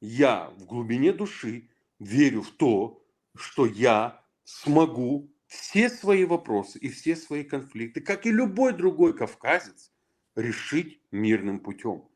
я 0.00 0.50
в 0.58 0.66
глубине 0.66 1.12
души 1.12 1.70
верю 1.98 2.42
в 2.42 2.50
то, 2.50 3.02
что 3.34 3.66
я 3.66 4.22
смогу 4.44 5.32
все 5.48 5.88
свои 5.88 6.24
вопросы 6.24 6.78
и 6.78 6.88
все 6.88 7.16
свои 7.16 7.42
конфликты, 7.42 8.00
как 8.00 8.26
и 8.26 8.30
любой 8.30 8.72
другой 8.72 9.16
кавказец, 9.16 9.90
решить 10.36 11.00
мирным 11.10 11.58
путем. 11.58 12.08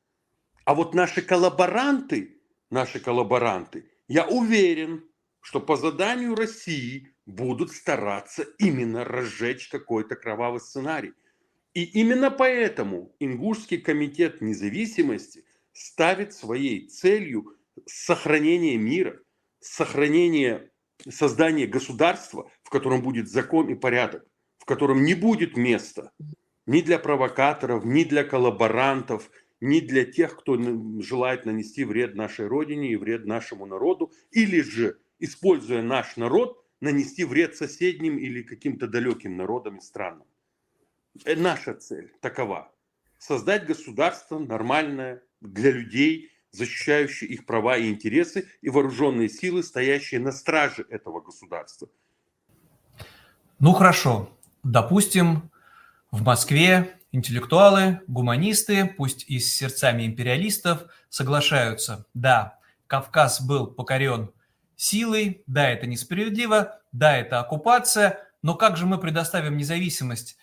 А 0.64 0.74
вот 0.74 0.94
наши 0.94 1.22
коллаборанты, 1.22 2.40
наши 2.70 3.00
коллаборанты, 3.00 3.90
я 4.06 4.28
уверен, 4.28 5.04
что 5.40 5.60
по 5.60 5.76
заданию 5.76 6.36
России 6.36 7.08
будут 7.26 7.72
стараться 7.72 8.42
именно 8.58 9.04
разжечь 9.04 9.68
какой-то 9.68 10.14
кровавый 10.14 10.60
сценарий. 10.60 11.14
И 11.74 11.82
именно 11.84 12.30
поэтому 12.30 13.16
Ингушский 13.18 13.78
комитет 13.78 14.40
независимости 14.40 15.44
ставит 15.72 16.34
своей 16.34 16.86
целью 16.86 17.56
сохранение 17.86 18.76
мира– 18.76 19.18
сохранение, 19.62 20.70
создание 21.08 21.66
государства, 21.66 22.50
котором 22.72 23.02
будет 23.02 23.28
закон 23.28 23.68
и 23.68 23.74
порядок, 23.74 24.24
в 24.58 24.64
котором 24.64 25.04
не 25.04 25.14
будет 25.14 25.56
места 25.56 26.10
ни 26.66 26.80
для 26.80 26.98
провокаторов, 26.98 27.84
ни 27.84 28.04
для 28.04 28.24
коллаборантов, 28.24 29.30
ни 29.60 29.80
для 29.80 30.04
тех, 30.04 30.36
кто 30.36 30.58
желает 31.00 31.44
нанести 31.44 31.84
вред 31.84 32.14
нашей 32.14 32.46
Родине 32.46 32.92
и 32.92 32.96
вред 32.96 33.26
нашему 33.26 33.66
народу, 33.66 34.12
или 34.30 34.60
же, 34.60 34.98
используя 35.18 35.82
наш 35.82 36.16
народ, 36.16 36.64
нанести 36.80 37.24
вред 37.24 37.56
соседним 37.56 38.18
или 38.18 38.42
каким-то 38.42 38.88
далеким 38.88 39.36
народам 39.36 39.76
и 39.76 39.80
странам. 39.80 40.26
Э, 41.24 41.36
наша 41.36 41.74
цель 41.74 42.12
такова. 42.20 42.72
Создать 43.18 43.66
государство 43.66 44.38
нормальное 44.38 45.22
для 45.40 45.70
людей, 45.70 46.30
защищающие 46.50 47.30
их 47.30 47.44
права 47.46 47.76
и 47.76 47.88
интересы, 47.90 48.48
и 48.62 48.68
вооруженные 48.68 49.28
силы, 49.28 49.62
стоящие 49.62 50.20
на 50.20 50.32
страже 50.32 50.86
этого 50.88 51.20
государства. 51.20 51.88
Ну 53.62 53.74
хорошо, 53.74 54.28
допустим, 54.64 55.52
в 56.10 56.24
Москве 56.24 56.98
интеллектуалы, 57.12 58.00
гуманисты, 58.08 58.92
пусть 58.96 59.24
и 59.28 59.38
с 59.38 59.54
сердцами 59.54 60.04
империалистов, 60.04 60.86
соглашаются, 61.08 62.04
да, 62.12 62.58
Кавказ 62.88 63.40
был 63.40 63.68
покорен 63.68 64.32
силой, 64.74 65.44
да, 65.46 65.70
это 65.70 65.86
несправедливо, 65.86 66.80
да, 66.90 67.16
это 67.16 67.38
оккупация, 67.38 68.18
но 68.42 68.56
как 68.56 68.76
же 68.76 68.84
мы 68.84 68.98
предоставим 68.98 69.56
независимость 69.56 70.36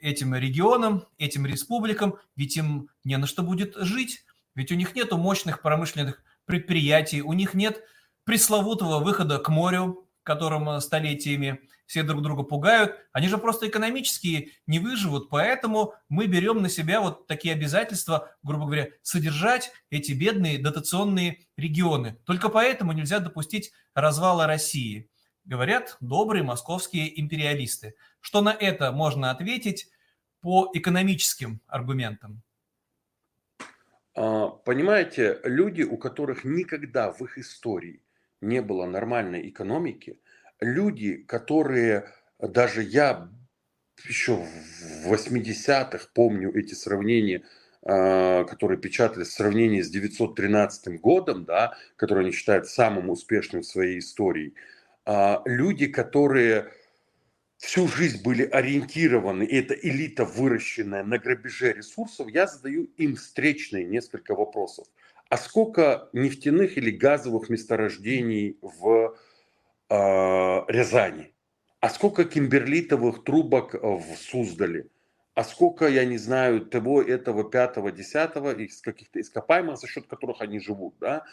этим 0.00 0.34
регионам, 0.34 1.06
этим 1.18 1.46
республикам, 1.46 2.16
ведь 2.34 2.56
им 2.56 2.88
не 3.04 3.16
на 3.16 3.28
что 3.28 3.44
будет 3.44 3.76
жить, 3.76 4.24
ведь 4.56 4.72
у 4.72 4.74
них 4.74 4.96
нет 4.96 5.12
мощных 5.12 5.62
промышленных 5.62 6.20
предприятий, 6.46 7.22
у 7.22 7.32
них 7.32 7.54
нет 7.54 7.80
пресловутого 8.24 8.98
выхода 8.98 9.38
к 9.38 9.48
морю, 9.50 10.03
которым 10.24 10.68
э, 10.70 10.80
столетиями 10.80 11.60
все 11.86 12.02
друг 12.02 12.22
друга 12.22 12.42
пугают. 12.42 12.96
Они 13.12 13.28
же 13.28 13.38
просто 13.38 13.68
экономически 13.68 14.52
не 14.66 14.78
выживут, 14.78 15.28
поэтому 15.28 15.94
мы 16.08 16.26
берем 16.26 16.62
на 16.62 16.68
себя 16.68 17.00
вот 17.00 17.26
такие 17.26 17.54
обязательства, 17.54 18.34
грубо 18.42 18.64
говоря, 18.64 18.88
содержать 19.02 19.70
эти 19.90 20.12
бедные 20.12 20.58
дотационные 20.58 21.46
регионы. 21.56 22.16
Только 22.24 22.48
поэтому 22.48 22.92
нельзя 22.92 23.20
допустить 23.20 23.72
развала 23.94 24.46
России, 24.46 25.10
говорят 25.44 25.96
добрые 26.00 26.42
московские 26.42 27.20
империалисты. 27.20 27.94
Что 28.20 28.40
на 28.40 28.50
это 28.50 28.90
можно 28.90 29.30
ответить 29.30 29.88
по 30.40 30.70
экономическим 30.72 31.60
аргументам? 31.66 32.42
А, 34.16 34.48
понимаете, 34.48 35.40
люди, 35.44 35.82
у 35.82 35.96
которых 35.98 36.44
никогда 36.44 37.12
в 37.12 37.20
их 37.22 37.36
истории 37.36 38.00
не 38.44 38.62
было 38.62 38.86
нормальной 38.86 39.48
экономики, 39.48 40.18
люди, 40.60 41.16
которые 41.16 42.08
даже 42.38 42.82
я 42.82 43.28
еще 44.08 44.46
в 45.04 45.12
80-х 45.12 46.08
помню 46.14 46.52
эти 46.56 46.74
сравнения, 46.74 47.42
а, 47.82 48.44
которые 48.44 48.78
печатались 48.78 49.28
в 49.28 49.32
сравнении 49.32 49.82
с 49.82 49.90
913 49.90 51.00
годом, 51.00 51.44
да, 51.44 51.76
который 51.96 52.24
они 52.24 52.32
считают 52.32 52.66
самым 52.68 53.10
успешным 53.10 53.62
в 53.62 53.66
своей 53.66 53.98
истории. 53.98 54.54
А, 55.04 55.42
люди, 55.44 55.86
которые 55.86 56.72
всю 57.58 57.88
жизнь 57.88 58.22
были 58.22 58.44
ориентированы, 58.44 59.44
и 59.44 59.56
это 59.56 59.74
элита, 59.74 60.24
выращенная 60.24 61.04
на 61.04 61.18
грабеже 61.18 61.72
ресурсов, 61.72 62.28
я 62.28 62.46
задаю 62.46 62.84
им 62.96 63.16
встречные 63.16 63.84
несколько 63.84 64.34
вопросов. 64.34 64.86
А 65.34 65.36
сколько 65.36 66.08
нефтяных 66.12 66.78
или 66.78 66.92
газовых 66.92 67.48
месторождений 67.48 68.56
в 68.62 69.16
э, 69.90 69.94
Рязани? 70.68 71.34
А 71.80 71.90
сколько 71.90 72.24
кимберлитовых 72.24 73.24
трубок 73.24 73.74
в 73.74 74.14
Суздале? 74.16 74.90
А 75.34 75.42
сколько, 75.42 75.88
я 75.88 76.04
не 76.04 76.18
знаю, 76.18 76.64
того, 76.64 77.02
этого, 77.02 77.50
пятого, 77.50 77.90
десятого, 77.90 78.54
из 78.54 78.80
каких-то 78.80 79.20
ископаемых, 79.20 79.76
за 79.76 79.88
счет 79.88 80.06
которых 80.06 80.40
они 80.40 80.60
живут, 80.60 80.94
да? 81.00 81.24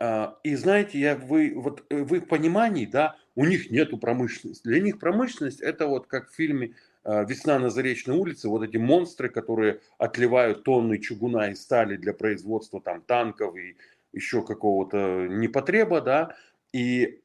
А, 0.00 0.36
и 0.42 0.56
знаете, 0.56 0.98
я, 0.98 1.14
вы, 1.14 1.52
вот, 1.54 1.84
э, 1.90 2.02
в 2.02 2.12
их 2.12 2.26
понимании, 2.26 2.86
да, 2.86 3.14
у 3.36 3.44
них 3.44 3.70
нету 3.70 3.98
промышленности. 3.98 4.66
Для 4.66 4.80
них 4.80 4.98
промышленность 4.98 5.60
это 5.60 5.86
вот 5.86 6.08
как 6.08 6.28
в 6.28 6.34
фильме 6.34 6.74
«Весна 7.04 7.58
на 7.58 7.70
Заречной 7.70 8.16
улице», 8.16 8.48
вот 8.48 8.62
эти 8.62 8.76
монстры, 8.78 9.28
которые 9.28 9.80
отливают 9.98 10.64
тонны 10.64 10.98
чугуна 10.98 11.50
и 11.50 11.54
стали 11.54 11.96
для 11.96 12.14
производства 12.14 12.80
там 12.80 13.02
танков 13.02 13.56
и 13.56 13.76
еще 14.12 14.42
какого-то 14.42 15.26
непотреба, 15.28 16.00
да, 16.00 16.36
и 16.72 17.20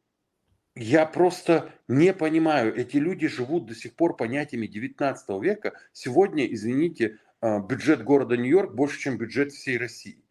я 0.76 1.06
просто 1.06 1.74
не 1.88 2.14
понимаю, 2.14 2.76
эти 2.76 2.98
люди 2.98 3.28
живут 3.28 3.66
до 3.66 3.76
сих 3.76 3.96
пор 3.96 4.16
понятиями 4.16 4.68
19 4.68 5.42
века. 5.42 5.74
Сегодня, 5.94 6.46
извините, 6.46 7.18
а, 7.42 7.60
бюджет 7.60 8.04
города 8.04 8.38
Нью-Йорк 8.38 8.74
больше, 8.74 9.00
чем 9.00 9.18
бюджет 9.18 9.52
всей 9.52 9.78
России. 9.78 10.24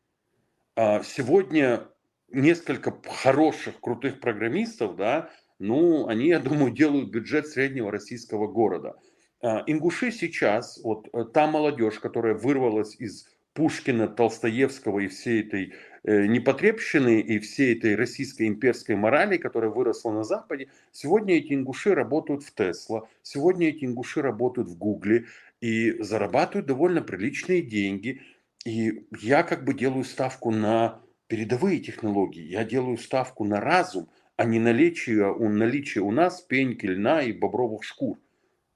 Сегодня 0.77 1.89
несколько 2.31 2.95
хороших, 3.05 3.81
крутых 3.81 4.21
программистов, 4.21 4.95
да, 4.97 5.31
ну, 5.59 6.07
они, 6.07 6.29
я 6.29 6.39
думаю, 6.39 6.73
делают 6.73 7.11
бюджет 7.11 7.49
среднего 7.49 7.91
российского 7.91 8.47
города. 8.47 8.97
А, 9.41 9.63
ингуши 9.67 10.11
сейчас, 10.11 10.81
вот 10.83 11.09
э, 11.13 11.25
та 11.33 11.47
молодежь, 11.47 12.01
которая 12.01 12.35
вырвалась 12.35 12.97
из 12.99 13.29
Пушкина, 13.53 14.09
Толстоевского 14.09 15.01
и 15.01 15.09
всей 15.09 15.43
этой 15.43 15.75
э, 16.03 16.27
непотребщины 16.27 17.21
и 17.21 17.39
всей 17.39 17.77
этой 17.77 17.95
российской 17.95 18.49
имперской 18.49 18.97
морали, 18.97 19.37
которая 19.37 19.71
выросла 19.71 20.11
на 20.13 20.25
Западе, 20.25 20.69
сегодня 20.91 21.37
эти 21.37 21.55
ингуши 21.55 21.95
работают 21.95 22.43
в 22.43 22.53
Тесла, 22.53 23.09
сегодня 23.23 23.69
эти 23.69 23.85
ингуши 23.85 24.23
работают 24.23 24.69
в 24.69 24.77
Гугле 24.77 25.27
и 25.61 26.03
зарабатывают 26.03 26.67
довольно 26.67 27.03
приличные 27.03 27.63
деньги. 27.63 28.23
И 28.65 29.07
я 29.21 29.45
как 29.45 29.65
бы 29.65 29.73
делаю 29.73 30.05
ставку 30.05 30.51
на 30.51 31.01
передовые 31.29 31.79
технологии, 31.79 32.43
я 32.43 32.65
делаю 32.65 32.97
ставку 32.97 33.45
на 33.45 33.61
разум, 33.61 34.09
а 34.37 34.45
не 34.45 34.59
наличие, 34.59 35.33
наличие 35.37 36.03
у 36.03 36.11
нас 36.11 36.41
пеньки, 36.43 36.87
льна 36.87 37.23
и 37.23 37.33
бобровых 37.33 37.85
шкур, 37.85 38.19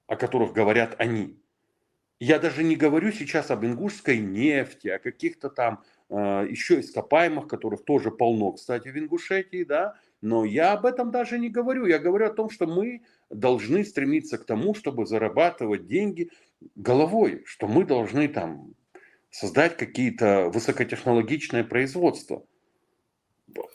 о 0.07 0.15
которых 0.15 0.53
говорят 0.53 0.95
они. 0.99 1.39
Я 2.19 2.39
даже 2.39 2.63
не 2.63 2.75
говорю 2.75 3.11
сейчас 3.11 3.51
об 3.51 3.65
ингушской 3.65 4.17
нефти, 4.17 4.87
о 4.87 4.99
каких-то 4.99 5.49
там 5.49 5.83
э, 6.09 6.47
еще 6.49 6.79
ископаемых, 6.79 7.47
которых 7.47 7.83
тоже 7.83 8.11
полно, 8.11 8.53
кстати, 8.53 8.87
в 8.87 8.97
Ингушетии, 8.97 9.63
да, 9.63 9.95
но 10.21 10.45
я 10.45 10.71
об 10.71 10.85
этом 10.85 11.11
даже 11.11 11.37
не 11.37 11.49
говорю. 11.49 11.85
Я 11.85 11.99
говорю 11.99 12.27
о 12.27 12.33
том, 12.33 12.49
что 12.49 12.65
мы 12.65 13.01
должны 13.29 13.83
стремиться 13.83 14.37
к 14.37 14.45
тому, 14.45 14.73
чтобы 14.73 15.05
зарабатывать 15.05 15.87
деньги 15.87 16.29
головой, 16.75 17.43
что 17.45 17.67
мы 17.67 17.83
должны 17.83 18.29
там 18.29 18.73
создать 19.29 19.75
какие-то 19.75 20.49
высокотехнологичное 20.53 21.65
производство, 21.65 22.45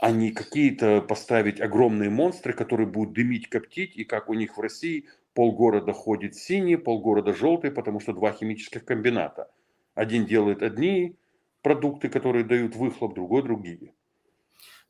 а 0.01 0.11
не 0.11 0.31
какие-то 0.31 1.03
поставить 1.03 1.61
огромные 1.61 2.09
монстры, 2.09 2.53
которые 2.53 2.87
будут 2.87 3.13
дымить, 3.13 3.51
коптить, 3.51 3.97
и 3.97 4.05
как 4.05 4.31
у 4.31 4.35
них 4.35 4.57
в 4.57 4.61
России 4.61 5.07
полгорода 5.39 5.93
ходит 5.93 6.35
синий, 6.35 6.75
полгорода 6.75 7.33
желтый, 7.33 7.71
потому 7.71 8.01
что 8.01 8.13
два 8.13 8.33
химических 8.33 8.85
комбината. 8.85 9.49
Один 9.95 10.27
делает 10.27 10.65
одни 10.65 11.15
продукты, 11.63 12.09
которые 12.09 12.45
дают 12.45 12.75
выхлоп, 12.75 13.15
другой 13.15 13.45
другие. 13.45 13.95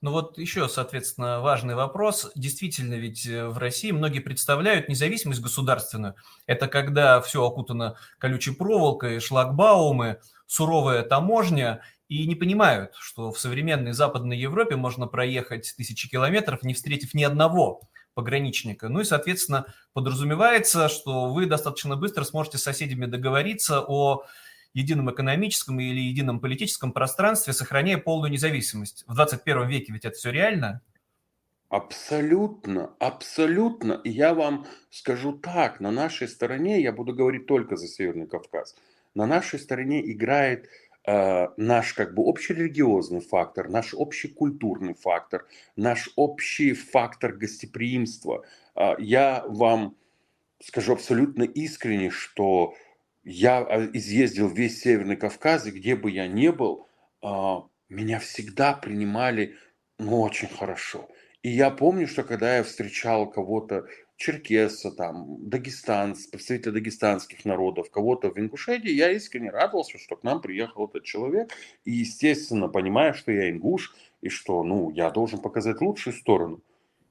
Ну 0.00 0.10
вот 0.10 0.38
еще, 0.38 0.66
соответственно, 0.70 1.40
важный 1.40 1.74
вопрос. 1.74 2.32
Действительно, 2.34 2.94
ведь 2.94 3.26
э, 3.26 3.46
в 3.46 3.58
России 3.58 3.90
многие 3.90 4.20
представляют 4.20 4.88
независимость 4.88 5.42
государственную. 5.42 6.14
Это 6.46 6.66
когда 6.66 7.20
все 7.20 7.44
окутано 7.44 7.98
колючей 8.16 8.54
проволокой, 8.54 9.20
шлагбаумы, 9.20 10.18
суровая 10.46 11.02
таможня, 11.02 11.82
и 12.08 12.26
не 12.26 12.36
понимают, 12.36 12.94
что 12.94 13.32
в 13.32 13.38
современной 13.38 13.92
Западной 13.92 14.38
Европе 14.38 14.76
можно 14.76 15.08
проехать 15.08 15.74
тысячи 15.76 16.08
километров, 16.08 16.62
не 16.62 16.72
встретив 16.72 17.12
ни 17.12 17.22
одного 17.22 17.82
пограничника. 18.18 18.88
Ну 18.88 18.98
и, 18.98 19.04
соответственно, 19.04 19.72
подразумевается, 19.92 20.88
что 20.88 21.32
вы 21.32 21.46
достаточно 21.46 21.94
быстро 21.94 22.24
сможете 22.24 22.58
с 22.58 22.64
соседями 22.64 23.06
договориться 23.06 23.80
о 23.86 24.24
едином 24.74 25.08
экономическом 25.12 25.78
или 25.78 26.00
едином 26.00 26.40
политическом 26.40 26.92
пространстве, 26.92 27.52
сохраняя 27.52 27.96
полную 27.96 28.32
независимость. 28.32 29.04
В 29.06 29.14
21 29.14 29.68
веке 29.68 29.92
ведь 29.92 30.04
это 30.04 30.16
все 30.16 30.32
реально? 30.32 30.80
Абсолютно, 31.68 32.90
абсолютно. 32.98 34.00
Я 34.02 34.34
вам 34.34 34.66
скажу 34.90 35.32
так, 35.32 35.78
на 35.78 35.92
нашей 35.92 36.26
стороне, 36.26 36.82
я 36.82 36.90
буду 36.90 37.14
говорить 37.14 37.46
только 37.46 37.76
за 37.76 37.86
Северный 37.86 38.26
Кавказ, 38.26 38.74
на 39.14 39.26
нашей 39.26 39.60
стороне 39.60 40.10
играет 40.10 40.68
наш 41.56 41.94
как 41.94 42.14
бы 42.14 42.28
общерелигиозный 42.28 43.20
фактор, 43.20 43.68
наш 43.68 43.94
общий 43.94 44.28
культурный 44.28 44.94
фактор, 44.94 45.46
наш 45.76 46.10
общий 46.16 46.74
фактор 46.74 47.32
гостеприимства. 47.32 48.44
Э, 48.74 48.94
я 48.98 49.44
вам 49.46 49.96
скажу 50.62 50.92
абсолютно 50.92 51.44
искренне, 51.44 52.10
что 52.10 52.74
я 53.24 53.60
э, 53.60 53.90
изъездил 53.94 54.48
весь 54.48 54.80
Северный 54.80 55.16
Кавказ, 55.16 55.66
и 55.66 55.70
где 55.70 55.96
бы 55.96 56.10
я 56.10 56.26
ни 56.26 56.48
был, 56.48 56.86
меня 57.88 58.20
всегда 58.20 58.74
принимали 58.74 59.56
ну, 59.98 60.20
очень 60.20 60.48
хорошо. 60.48 61.08
И 61.42 61.50
я 61.50 61.70
помню, 61.70 62.06
что 62.06 62.22
когда 62.22 62.56
я 62.56 62.62
встречал 62.62 63.30
кого-то 63.30 63.86
черкеса, 64.18 64.90
там, 64.90 65.48
дагестанц, 65.48 66.26
представителя 66.26 66.72
дагестанских 66.72 67.44
народов, 67.44 67.90
кого-то 67.90 68.30
в 68.30 68.38
Ингушетии, 68.38 68.90
я 68.90 69.12
искренне 69.12 69.50
радовался, 69.50 69.96
что 69.96 70.16
к 70.16 70.24
нам 70.24 70.42
приехал 70.42 70.86
этот 70.86 71.04
человек. 71.04 71.52
И, 71.84 71.92
естественно, 71.92 72.68
понимая, 72.68 73.12
что 73.12 73.30
я 73.32 73.48
ингуш, 73.48 73.94
и 74.20 74.28
что, 74.28 74.64
ну, 74.64 74.90
я 74.90 75.10
должен 75.10 75.38
показать 75.38 75.80
лучшую 75.80 76.14
сторону. 76.14 76.60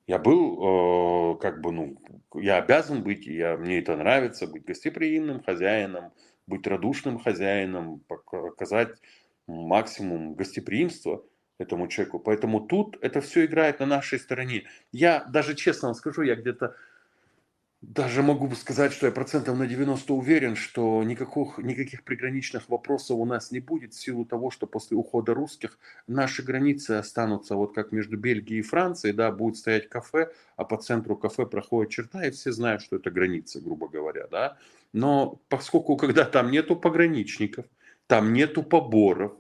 Я 0.06 0.20
был, 0.20 1.36
э, 1.36 1.38
как 1.40 1.62
бы, 1.62 1.72
ну, 1.72 1.98
я 2.36 2.58
обязан 2.58 3.04
быть, 3.04 3.26
я, 3.26 3.56
мне 3.58 3.80
это 3.80 3.96
нравится, 3.96 4.46
быть 4.46 4.66
гостеприимным 4.66 5.42
хозяином, 5.42 6.12
быть 6.46 6.68
радушным 6.68 7.20
хозяином, 7.20 8.02
показать 8.08 8.90
максимум 9.48 10.36
гостеприимства 10.36 11.24
этому 11.58 11.88
человеку. 11.88 12.20
Поэтому 12.20 12.60
тут 12.60 12.98
это 13.02 13.22
все 13.22 13.46
играет 13.46 13.80
на 13.80 13.86
нашей 13.86 14.20
стороне. 14.20 14.64
Я 14.92 15.24
даже 15.26 15.56
честно 15.56 15.88
вам 15.88 15.96
скажу, 15.96 16.22
я 16.22 16.36
где-то 16.36 16.76
даже 17.82 18.24
могу 18.24 18.54
сказать, 18.56 18.92
что 18.92 19.06
я 19.06 19.12
процентов 19.12 19.58
на 19.58 19.68
90 19.68 20.12
уверен, 20.14 20.56
что 20.56 21.04
никаких, 21.04 21.60
никаких 21.60 22.04
приграничных 22.04 22.70
вопросов 22.70 23.18
у 23.18 23.26
нас 23.26 23.52
не 23.52 23.60
будет 23.60 23.94
в 23.94 24.00
силу 24.00 24.26
того, 24.26 24.50
что 24.50 24.66
после 24.66 24.98
ухода 24.98 25.36
русских 25.36 25.78
наши 26.08 26.42
границы 26.42 26.92
останутся 26.92 27.56
вот 27.56 27.76
как 27.76 27.92
между 27.92 28.18
Бельгией 28.18 28.60
и 28.60 28.64
Францией, 28.64 29.14
да, 29.14 29.32
будет 29.32 29.58
стоять 29.58 29.90
кафе, 29.90 30.32
а 30.56 30.64
по 30.64 30.78
центру 30.78 31.16
кафе 31.16 31.46
проходит 31.46 31.92
черта, 31.92 32.26
и 32.26 32.32
все 32.32 32.52
знают, 32.52 32.82
что 32.82 32.96
это 32.96 33.12
граница, 33.12 33.62
грубо 33.62 33.88
говоря, 33.88 34.28
да. 34.28 34.58
Но 34.92 35.40
поскольку 35.48 35.98
когда 35.98 36.26
там 36.26 36.50
нету 36.50 36.76
пограничников, 36.76 37.66
там 38.08 38.34
нету 38.34 38.64
поборов, 38.64 39.34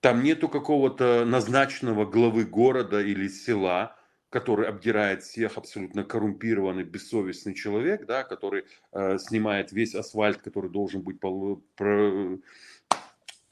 там 0.00 0.22
нету 0.22 0.48
какого-то 0.48 1.24
назначенного 1.26 2.06
главы 2.06 2.44
города 2.46 3.02
или 3.02 3.28
села, 3.28 3.96
который 4.30 4.68
обдирает 4.68 5.22
всех, 5.22 5.56
абсолютно 5.56 6.04
коррумпированный, 6.04 6.84
бессовестный 6.84 7.54
человек, 7.54 8.06
да, 8.06 8.24
который 8.24 8.64
э, 8.92 9.18
снимает 9.18 9.72
весь 9.72 9.94
асфальт, 9.94 10.38
который 10.38 10.70
должен 10.70 11.02
быть 11.02 11.20
пол, 11.20 11.62
про, 11.76 12.38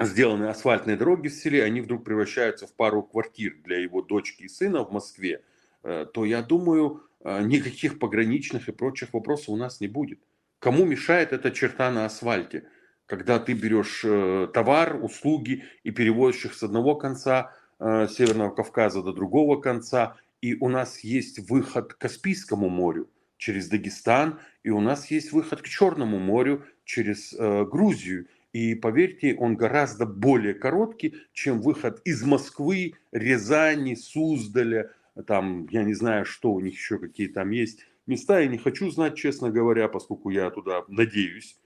сделаны 0.00 0.46
асфальтные 0.46 0.96
дороги 0.96 1.28
в 1.28 1.34
селе, 1.34 1.62
они 1.62 1.80
вдруг 1.80 2.04
превращаются 2.04 2.66
в 2.66 2.72
пару 2.72 3.02
квартир 3.02 3.56
для 3.64 3.78
его 3.78 4.02
дочки 4.02 4.42
и 4.42 4.48
сына 4.48 4.84
в 4.84 4.92
Москве, 4.92 5.42
э, 5.82 6.06
то 6.12 6.24
я 6.24 6.42
думаю, 6.42 7.02
э, 7.20 7.42
никаких 7.42 7.98
пограничных 7.98 8.68
и 8.68 8.72
прочих 8.72 9.14
вопросов 9.14 9.50
у 9.50 9.56
нас 9.56 9.80
не 9.80 9.88
будет. 9.88 10.20
Кому 10.58 10.84
мешает 10.84 11.32
эта 11.32 11.50
черта 11.50 11.90
на 11.90 12.06
асфальте? 12.06 12.66
Когда 13.06 13.38
ты 13.38 13.52
берешь 13.52 14.02
э, 14.04 14.48
товар, 14.52 14.98
услуги 15.02 15.64
и 15.82 15.90
перевозишь 15.90 16.46
их 16.46 16.54
с 16.54 16.62
одного 16.62 16.94
конца 16.94 17.52
э, 17.78 18.08
Северного 18.08 18.50
Кавказа 18.50 19.02
до 19.02 19.12
другого 19.12 19.60
конца, 19.60 20.16
и 20.44 20.58
у 20.60 20.68
нас 20.68 21.00
есть 21.00 21.38
выход 21.48 21.94
к 21.94 21.96
Каспийскому 21.96 22.68
морю 22.68 23.08
через 23.38 23.66
Дагестан, 23.68 24.40
и 24.62 24.68
у 24.68 24.80
нас 24.82 25.10
есть 25.10 25.32
выход 25.32 25.62
к 25.62 25.66
Черному 25.66 26.18
морю 26.18 26.66
через 26.84 27.32
э, 27.32 27.64
Грузию. 27.64 28.26
И 28.52 28.74
поверьте, 28.74 29.34
он 29.36 29.56
гораздо 29.56 30.04
более 30.04 30.52
короткий, 30.52 31.14
чем 31.32 31.62
выход 31.62 32.02
из 32.04 32.22
Москвы, 32.24 32.92
Рязани, 33.10 33.94
Суздаля, 33.94 34.90
там, 35.26 35.66
я 35.70 35.82
не 35.82 35.94
знаю, 35.94 36.26
что 36.26 36.52
у 36.52 36.60
них 36.60 36.74
еще 36.74 36.98
какие 36.98 37.28
там 37.28 37.50
есть 37.50 37.80
места, 38.06 38.40
я 38.40 38.46
не 38.46 38.58
хочу 38.58 38.90
знать, 38.90 39.16
честно 39.16 39.50
говоря, 39.50 39.88
поскольку 39.88 40.28
я 40.28 40.50
туда 40.50 40.84
надеюсь, 40.88 41.58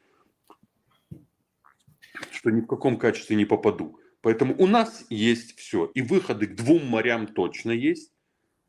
что 2.31 2.51
ни 2.51 2.61
в 2.61 2.67
каком 2.67 2.97
качестве 2.97 3.35
не 3.35 3.45
попаду. 3.45 3.99
Поэтому 4.21 4.55
у 4.57 4.69
нас 4.69 5.05
есть 5.11 5.59
все. 5.59 5.91
И 5.97 6.01
выходы 6.01 6.47
к 6.47 6.55
двум 6.55 6.87
морям 6.87 7.27
точно 7.27 7.73
есть. 7.73 8.13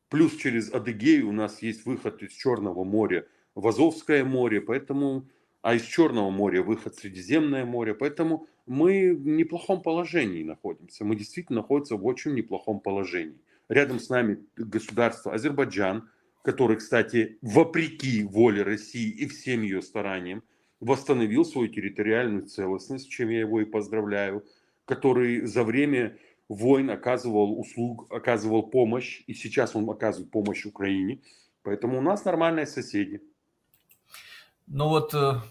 Плюс 0.09 0.35
через 0.35 0.73
Адыгею 0.73 1.29
у 1.29 1.31
нас 1.31 1.61
есть 1.61 1.85
выход 1.85 2.23
из 2.23 2.31
Черного 2.31 2.83
моря 2.83 3.27
в 3.53 3.67
Азовское 3.67 4.23
море, 4.25 4.59
поэтому, 4.59 5.29
а 5.61 5.75
из 5.75 5.83
Черного 5.83 6.31
моря 6.31 6.63
выход 6.63 6.95
в 6.95 6.99
Средиземное 6.99 7.63
море. 7.63 7.93
Поэтому 7.93 8.47
мы 8.65 9.15
в 9.15 9.27
неплохом 9.27 9.83
положении 9.83 10.43
находимся. 10.43 11.05
Мы 11.05 11.15
действительно 11.15 11.61
находимся 11.61 11.95
в 11.95 12.05
очень 12.05 12.33
неплохом 12.33 12.79
положении. 12.79 13.39
Рядом 13.69 13.99
с 13.99 14.09
нами 14.09 14.43
государство 14.55 15.33
Азербайджан, 15.33 16.09
который, 16.43 16.77
кстати, 16.77 17.37
вопреки 17.43 18.23
воле 18.23 18.63
России 18.63 19.09
и 19.09 19.27
всем 19.27 19.61
ее 19.61 19.83
стараниям, 19.83 20.43
восстановил 20.79 21.45
свою 21.45 21.67
территориальную 21.67 22.47
целостность, 22.47 23.09
чем 23.09 23.29
я 23.29 23.41
его 23.41 23.61
и 23.61 23.65
поздравляю, 23.65 24.43
который 24.85 25.41
за 25.45 25.63
время 25.63 26.17
войн 26.49 26.89
оказывал 26.89 27.59
услуг, 27.59 28.11
оказывал 28.11 28.63
помощь, 28.63 29.21
и 29.27 29.33
сейчас 29.33 29.75
он 29.75 29.89
оказывает 29.89 30.31
помощь 30.31 30.65
Украине. 30.65 31.21
Поэтому 31.63 31.99
у 31.99 32.01
нас 32.01 32.25
нормальные 32.25 32.65
соседи. 32.65 33.21
Ну 34.67 34.89
вот 34.89 35.13
э, 35.13 35.41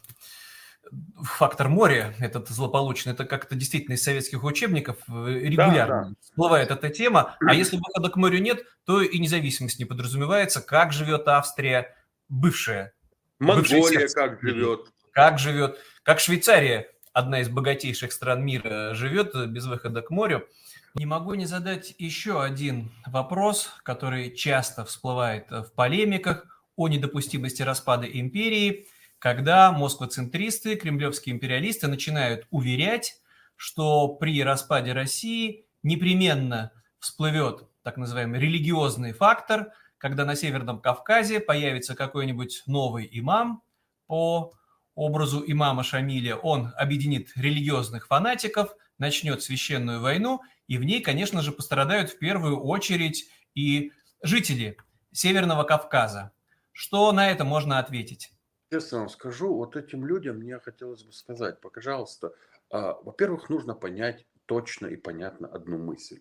фактор 1.23 1.69
моря, 1.69 2.15
этот 2.19 2.49
злополучный, 2.49 3.13
это 3.13 3.25
как-то 3.25 3.55
действительно 3.55 3.95
из 3.95 4.03
советских 4.03 4.43
учебников 4.45 4.97
э, 5.09 5.39
регулярно 5.41 6.03
да, 6.03 6.09
да. 6.09 6.15
всплывает 6.21 6.71
эта 6.71 6.89
тема. 6.91 7.37
А 7.41 7.55
если 7.55 7.77
выхода 7.77 8.11
к 8.11 8.17
морю 8.17 8.41
нет, 8.41 8.65
то 8.85 9.01
и 9.01 9.19
независимость 9.19 9.79
не 9.79 9.85
подразумевается. 9.85 10.61
Как 10.61 10.93
живет 10.93 11.29
Австрия, 11.29 11.95
бывшая? 12.29 12.93
Монголия 13.39 14.09
как 14.09 14.41
живет? 14.41 14.93
Как 15.13 15.39
живет? 15.39 15.79
Как 16.03 16.21
Швейцария, 16.21 16.89
одна 17.13 17.41
из 17.41 17.49
богатейших 17.49 18.13
стран 18.13 18.45
мира, 18.45 18.95
живет 18.95 19.35
без 19.49 19.67
выхода 19.67 20.03
к 20.03 20.11
морю. 20.11 20.47
Не 20.95 21.07
могу 21.07 21.35
не 21.35 21.47
задать 21.47 21.95
еще 21.99 22.43
один 22.43 22.93
вопрос, 23.07 23.71
который 23.83 24.35
часто 24.35 24.85
всплывает 24.85 25.51
в 25.51 25.73
полемиках 25.75 26.63
о 26.77 26.89
недопустимости 26.89 27.63
распада 27.63 28.07
империи, 28.07 28.87
когда 29.19 29.73
москвоцентристы, 29.73 30.77
кремлевские 30.77 31.35
империалисты 31.35 31.89
начинают 31.89 32.47
уверять, 32.51 33.21
что 33.57 34.09
при 34.09 34.43
распаде 34.43 34.93
России 34.93 35.67
непременно 35.83 36.73
всплывет 37.01 37.69
так 37.83 37.97
называемый 37.97 38.41
религиозный 38.41 39.13
фактор, 39.13 39.73
когда 39.99 40.25
на 40.25 40.37
Северном 40.37 40.81
Кавказе 40.81 41.41
появится 41.41 41.95
какой-нибудь 41.95 42.63
новый 42.67 43.09
имам. 43.11 43.63
По 44.07 44.53
образу 44.95 45.43
имама 45.47 45.83
Шамиля, 45.83 46.37
он 46.37 46.73
объединит 46.77 47.33
религиозных 47.37 48.07
фанатиков, 48.07 48.75
начнет 48.99 49.43
священную 49.43 50.01
войну, 50.01 50.41
и 50.69 50.79
в 50.79 50.85
ней, 50.85 51.01
конечно 51.01 51.43
же, 51.43 51.51
пострадают 51.51 52.11
в 52.11 52.19
первую 52.19 52.61
очередь 52.61 53.29
и 53.55 53.93
жители 54.23 54.77
Северного 55.13 55.65
Кавказа. 55.65 56.33
Что 56.73 57.11
на 57.13 57.31
это 57.31 57.45
можно 57.45 57.79
ответить? 57.79 58.33
Честно 58.71 58.99
вам 58.99 59.09
скажу, 59.09 59.55
вот 59.55 59.77
этим 59.77 60.07
людям 60.07 60.37
мне 60.37 60.59
хотелось 60.61 61.03
бы 61.03 61.13
сказать, 61.13 61.61
пожалуйста, 61.61 62.35
а, 62.71 62.93
во-первых, 63.03 63.49
нужно 63.49 63.75
понять 63.75 64.27
точно 64.47 64.87
и 64.87 64.97
понятно 64.97 65.49
одну 65.49 65.79
мысль. 65.79 66.21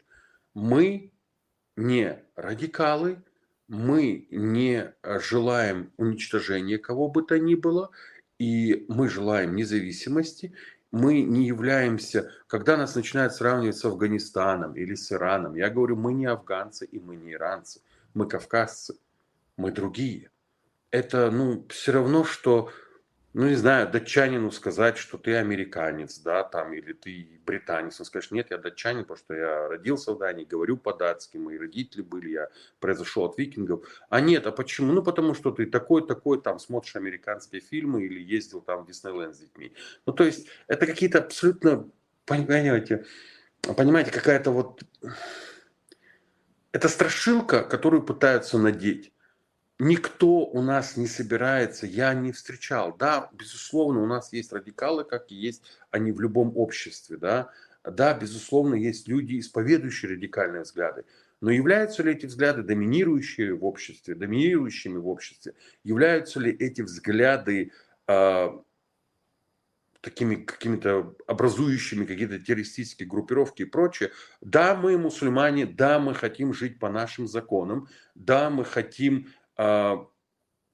Мы 0.54 1.12
не 1.76 2.24
радикалы, 2.36 3.24
мы 3.68 4.28
не 4.32 4.96
желаем 5.04 5.92
уничтожения 5.98 6.78
кого 6.78 7.10
бы 7.10 7.22
то 7.22 7.38
ни 7.38 7.56
было, 7.56 7.92
и 8.40 8.86
мы 8.88 9.10
желаем 9.10 9.56
независимости, 9.56 10.54
мы 10.92 11.22
не 11.22 11.46
являемся, 11.46 12.32
когда 12.48 12.78
нас 12.78 12.96
начинают 12.96 13.34
сравнивать 13.34 13.78
с 13.78 13.86
Афганистаном 13.86 14.76
или 14.76 14.96
с 14.96 15.12
Ираном, 15.12 15.56
я 15.56 15.70
говорю, 15.70 15.96
мы 15.96 16.14
не 16.14 16.26
афганцы 16.26 16.86
и 16.86 17.00
мы 17.00 17.16
не 17.16 17.34
иранцы, 17.34 17.82
мы 18.14 18.28
кавказцы, 18.28 18.96
мы 19.58 19.72
другие. 19.72 20.32
Это, 20.92 21.30
ну, 21.32 21.66
все 21.70 21.92
равно, 21.92 22.24
что 22.24 22.72
ну, 23.34 23.48
не 23.48 23.56
знаю, 23.56 23.90
датчанину 23.90 24.52
сказать, 24.52 24.98
что 24.98 25.18
ты 25.18 25.36
американец, 25.36 26.20
да, 26.20 26.44
там, 26.44 26.74
или 26.74 26.94
ты 26.94 27.40
британец, 27.46 28.00
он 28.00 28.06
скажет, 28.06 28.32
нет, 28.32 28.48
я 28.50 28.58
датчанин, 28.58 29.04
потому 29.04 29.18
что 29.18 29.34
я 29.36 29.68
родился 29.68 30.14
в 30.14 30.18
Дании, 30.18 30.46
говорю 30.46 30.78
по-датски, 30.78 31.38
мои 31.38 31.58
родители 31.58 32.02
были, 32.02 32.30
я 32.32 32.50
произошел 32.80 33.26
от 33.26 33.38
викингов. 33.38 33.86
А 34.10 34.22
нет, 34.22 34.48
а 34.48 34.52
почему? 34.52 34.94
Ну, 34.94 35.04
потому 35.04 35.34
что 35.36 35.52
ты 35.52 35.66
такой-такой, 35.66 36.42
там, 36.42 36.58
смотришь 36.58 36.96
американские 36.96 37.62
фильмы 37.62 38.06
или 38.06 38.20
ездил 38.20 38.62
там 38.62 38.84
в 38.84 38.88
Диснейленд 38.88 39.36
с 39.36 39.40
детьми. 39.40 39.74
Ну, 40.06 40.14
то 40.14 40.24
есть, 40.24 40.48
это 40.68 40.86
какие-то 40.86 41.20
абсолютно, 41.20 41.90
понимаете, 42.26 43.06
понимаете, 43.62 44.12
какая-то 44.12 44.52
вот... 44.52 44.82
Это 46.72 46.90
страшилка, 46.90 47.64
которую 47.64 48.04
пытаются 48.04 48.58
надеть 48.58 49.12
никто 49.80 50.46
у 50.46 50.62
нас 50.62 50.98
не 50.98 51.08
собирается, 51.08 51.86
я 51.86 52.14
не 52.14 52.32
встречал. 52.32 52.96
Да, 52.96 53.30
безусловно, 53.34 54.02
у 54.02 54.06
нас 54.06 54.34
есть 54.34 54.52
радикалы, 54.52 55.04
как 55.04 55.32
и 55.32 55.36
есть 55.36 55.64
они 55.92 56.12
в 56.12 56.20
любом 56.20 56.56
обществе, 56.56 57.18
да. 57.18 57.50
Да, 57.84 58.14
безусловно, 58.14 58.76
есть 58.76 59.08
люди, 59.08 59.40
исповедующие 59.40 60.12
радикальные 60.12 60.64
взгляды. 60.64 61.06
Но 61.40 61.52
являются 61.52 62.04
ли 62.04 62.12
эти 62.14 62.26
взгляды 62.26 62.64
доминирующие 62.64 63.54
в 63.54 63.64
обществе, 63.64 64.16
доминирующими 64.16 64.98
в 64.98 65.08
обществе? 65.08 65.54
Являются 65.84 66.40
ли 66.40 66.52
эти 66.52 66.82
взгляды 66.82 67.72
э, 68.08 68.50
такими 70.02 70.36
какими-то 70.36 71.16
образующими 71.28 72.06
какие-то 72.06 72.40
террористические 72.40 73.08
группировки 73.08 73.62
и 73.62 73.66
прочее? 73.66 74.12
Да, 74.42 74.76
мы 74.76 74.98
мусульмане, 74.98 75.66
да, 75.66 76.00
мы 76.00 76.16
хотим 76.16 76.54
жить 76.54 76.80
по 76.80 76.90
нашим 76.90 77.28
законам, 77.28 77.88
да, 78.16 78.50
мы 78.50 78.66
хотим 78.66 79.28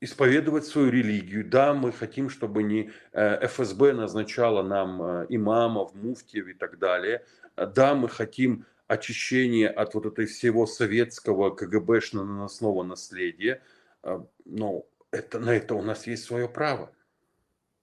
исповедовать 0.03 0.65
свою 0.65 0.91
религию. 0.91 1.47
Да, 1.47 1.73
мы 1.73 1.93
хотим, 1.93 2.29
чтобы 2.29 2.63
не 2.63 2.91
э, 3.13 3.47
ФСБ 3.47 3.93
назначала 3.93 4.61
нам 4.61 5.01
э, 5.01 5.25
имамов, 5.29 5.95
муфтиев 5.95 6.47
и 6.47 6.53
так 6.53 6.77
далее. 6.77 7.25
Да, 7.55 7.95
мы 7.95 8.09
хотим 8.09 8.65
очищения 8.87 9.69
от 9.69 9.93
вот 9.93 10.05
этой 10.05 10.25
всего 10.25 10.65
советского 10.65 11.55
КГБшно-наносного 11.55 12.83
наследия. 12.83 13.61
А, 14.01 14.25
но 14.45 14.85
это, 15.11 15.39
на 15.39 15.51
это 15.51 15.75
у 15.75 15.81
нас 15.81 16.05
есть 16.07 16.25
свое 16.25 16.49
право. 16.49 16.91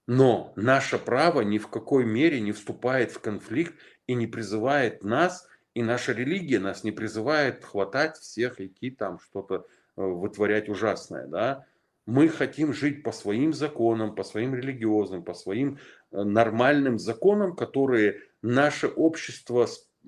Но 0.07 0.53
наше 0.55 0.99
право 0.99 1.41
ни 1.41 1.57
в 1.57 1.69
какой 1.69 2.05
мере 2.05 2.39
не 2.39 2.51
вступает 2.51 3.11
в 3.11 3.19
конфликт 3.19 3.73
и 4.07 4.13
не 4.13 4.27
призывает 4.27 5.03
нас, 5.03 5.47
и 5.73 5.81
наша 5.83 6.11
религия 6.11 6.59
нас 6.59 6.83
не 6.83 6.91
призывает 6.91 7.63
хватать 7.63 8.17
всех, 8.17 8.59
идти 8.59 8.91
там 8.91 9.19
что-то 9.19 9.65
вытворять 9.95 10.69
ужасное, 10.69 11.27
да. 11.27 11.65
Мы 12.05 12.29
хотим 12.29 12.73
жить 12.73 13.03
по 13.03 13.11
своим 13.11 13.53
законам, 13.53 14.15
по 14.15 14.23
своим 14.23 14.55
религиозным, 14.55 15.23
по 15.23 15.33
своим 15.33 15.77
э, 16.11 16.23
нормальным 16.23 16.97
законам, 16.97 17.55
которые 17.55 18.21
наше 18.41 18.87
общество 18.87 19.67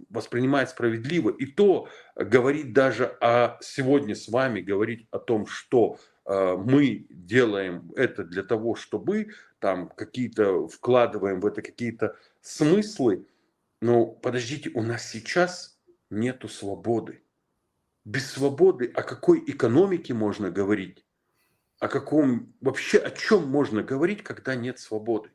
воспринимает 0.10 0.70
справедливо. 0.70 1.30
И 1.30 1.46
то 1.46 1.88
говорить 2.16 2.74
даже 2.74 3.06
о 3.22 3.58
сегодня 3.62 4.16
с 4.16 4.28
вами, 4.28 4.62
говорить 4.62 5.08
о 5.12 5.20
том, 5.20 5.46
что 5.46 5.98
э, 6.26 6.56
мы 6.58 7.06
делаем 7.10 7.92
это 7.96 8.24
для 8.24 8.44
того, 8.44 8.76
чтобы 8.76 9.30
там 9.60 9.90
какие-то 9.90 10.68
вкладываем 10.68 11.40
в 11.40 11.46
это 11.46 11.62
какие-то 11.62 12.16
смыслы. 12.42 13.28
Но 13.82 14.08
подождите, 14.08 14.72
у 14.74 14.82
нас 14.82 15.10
сейчас 15.10 15.80
нету 16.10 16.48
свободы 16.48 17.22
без 18.06 18.32
свободы 18.32 18.92
о 18.94 19.04
какой 19.04 19.44
экономике 19.46 20.14
можно 20.14 20.52
говорить? 20.52 21.06
О 21.80 21.88
каком, 21.88 22.54
вообще 22.62 22.98
о 22.98 23.12
чем 23.12 23.48
можно 23.48 23.84
говорить, 23.84 24.24
когда 24.24 24.56
нет 24.56 24.80
свободы? 24.80 25.32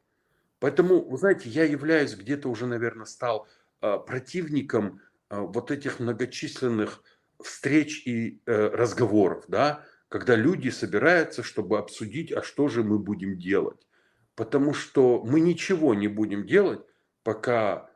Поэтому, 0.60 1.02
вы 1.04 1.18
знаете, 1.18 1.48
я 1.48 1.64
являюсь 1.64 2.14
где-то 2.14 2.48
уже, 2.48 2.66
наверное, 2.66 3.06
стал 3.06 3.46
э, 3.80 3.98
противником 4.06 5.00
э, 5.30 5.38
вот 5.38 5.70
этих 5.70 6.00
многочисленных 6.00 7.02
встреч 7.42 8.06
и 8.06 8.42
э, 8.44 8.68
разговоров, 8.68 9.44
да, 9.46 9.84
когда 10.08 10.34
люди 10.34 10.70
собираются, 10.70 11.42
чтобы 11.42 11.78
обсудить, 11.78 12.32
а 12.32 12.42
что 12.42 12.68
же 12.68 12.82
мы 12.82 12.98
будем 12.98 13.38
делать. 13.38 13.86
Потому 14.34 14.72
что 14.72 15.22
мы 15.24 15.40
ничего 15.40 15.94
не 15.94 16.08
будем 16.08 16.46
делать, 16.46 16.80
пока 17.22 17.87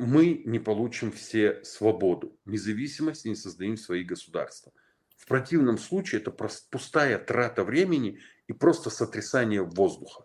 мы 0.00 0.42
не 0.46 0.58
получим 0.58 1.12
все 1.12 1.62
свободу, 1.62 2.34
независимость, 2.46 3.26
не 3.26 3.34
создадим 3.34 3.76
свои 3.76 4.02
государства. 4.02 4.72
В 5.16 5.26
противном 5.26 5.76
случае 5.76 6.22
это 6.22 6.30
пустая 6.30 7.18
трата 7.18 7.64
времени 7.64 8.18
и 8.46 8.54
просто 8.54 8.88
сотрясание 8.88 9.62
воздуха. 9.62 10.24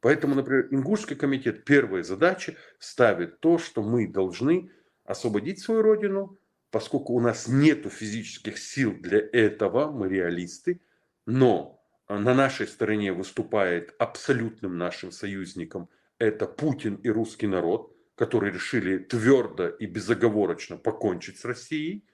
Поэтому, 0.00 0.36
например, 0.36 0.68
Ингушский 0.70 1.16
комитет 1.16 1.64
первой 1.64 2.04
задачи 2.04 2.56
ставит 2.78 3.40
то, 3.40 3.58
что 3.58 3.82
мы 3.82 4.06
должны 4.06 4.70
освободить 5.04 5.60
свою 5.60 5.82
родину, 5.82 6.38
поскольку 6.70 7.14
у 7.14 7.20
нас 7.20 7.48
нет 7.48 7.92
физических 7.92 8.56
сил 8.56 8.94
для 9.00 9.18
этого, 9.18 9.90
мы 9.90 10.08
реалисты, 10.08 10.80
но 11.26 11.82
на 12.08 12.34
нашей 12.34 12.68
стороне 12.68 13.12
выступает 13.12 13.94
абсолютным 13.98 14.78
нашим 14.78 15.10
союзником 15.10 15.88
это 16.18 16.46
Путин 16.46 16.94
и 16.96 17.08
русский 17.08 17.48
народ– 17.48 17.92
которые 18.18 18.52
решили 18.52 18.98
твердо 18.98 19.68
и 19.68 19.86
безоговорочно 19.86 20.76
покончить 20.76 21.38
с 21.38 21.44
Россией, 21.44 22.04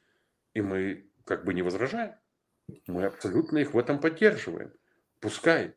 и 0.52 0.60
мы 0.60 1.06
как 1.24 1.46
бы 1.46 1.54
не 1.54 1.62
возражаем. 1.62 2.12
Мы 2.86 3.06
абсолютно 3.06 3.58
их 3.58 3.72
в 3.72 3.78
этом 3.78 3.98
поддерживаем. 3.98 4.70
Пускай. 5.20 5.74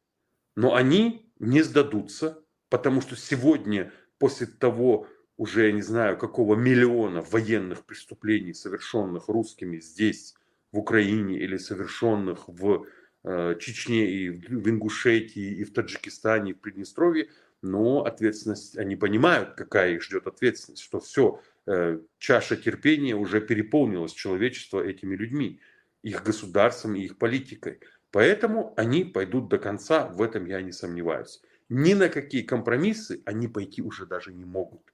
Но 0.55 0.75
они 0.75 1.31
не 1.39 1.61
сдадутся, 1.61 2.43
потому 2.69 2.99
что 2.99 3.15
сегодня, 3.15 3.93
после 4.17 4.47
того, 4.47 5.07
уже 5.37 5.67
я 5.67 5.71
не 5.71 5.81
знаю, 5.81 6.17
какого 6.17 6.55
миллиона 6.55 7.21
военных 7.21 7.85
преступлений, 7.85 8.53
совершенных 8.53 9.29
русскими 9.29 9.79
здесь, 9.79 10.35
в 10.73 10.79
Украине, 10.79 11.39
или 11.39 11.55
совершенных 11.55 12.49
в 12.49 12.85
э, 13.23 13.55
Чечне 13.61 14.11
и 14.11 14.29
в 14.29 14.69
Ингушетии, 14.69 15.55
и 15.55 15.63
в 15.63 15.73
Таджикистане, 15.73 16.51
и 16.51 16.53
в 16.53 16.59
Приднестровье, 16.59 17.29
но 17.61 18.03
ответственность, 18.03 18.77
они 18.77 18.95
понимают, 18.95 19.55
какая 19.55 19.93
их 19.93 20.03
ждет 20.03 20.27
ответственность, 20.27 20.83
что 20.83 20.99
все, 20.99 21.41
э, 21.65 21.99
чаша 22.19 22.55
терпения 22.55 23.15
уже 23.15 23.41
переполнилась 23.41 24.13
человечество 24.13 24.81
этими 24.81 25.15
людьми, 25.15 25.59
их 26.03 26.23
государством 26.23 26.95
и 26.95 27.01
их 27.01 27.17
политикой. 27.17 27.79
Поэтому 28.11 28.73
они 28.77 29.03
пойдут 29.03 29.49
до 29.49 29.57
конца, 29.57 30.07
в 30.07 30.21
этом 30.21 30.45
я 30.45 30.61
не 30.61 30.71
сомневаюсь. 30.71 31.41
Ни 31.69 31.93
на 31.93 32.09
какие 32.09 32.43
компромиссы 32.43 33.21
они 33.25 33.47
пойти 33.47 33.81
уже 33.81 34.05
даже 34.05 34.33
не 34.33 34.45
могут. 34.45 34.93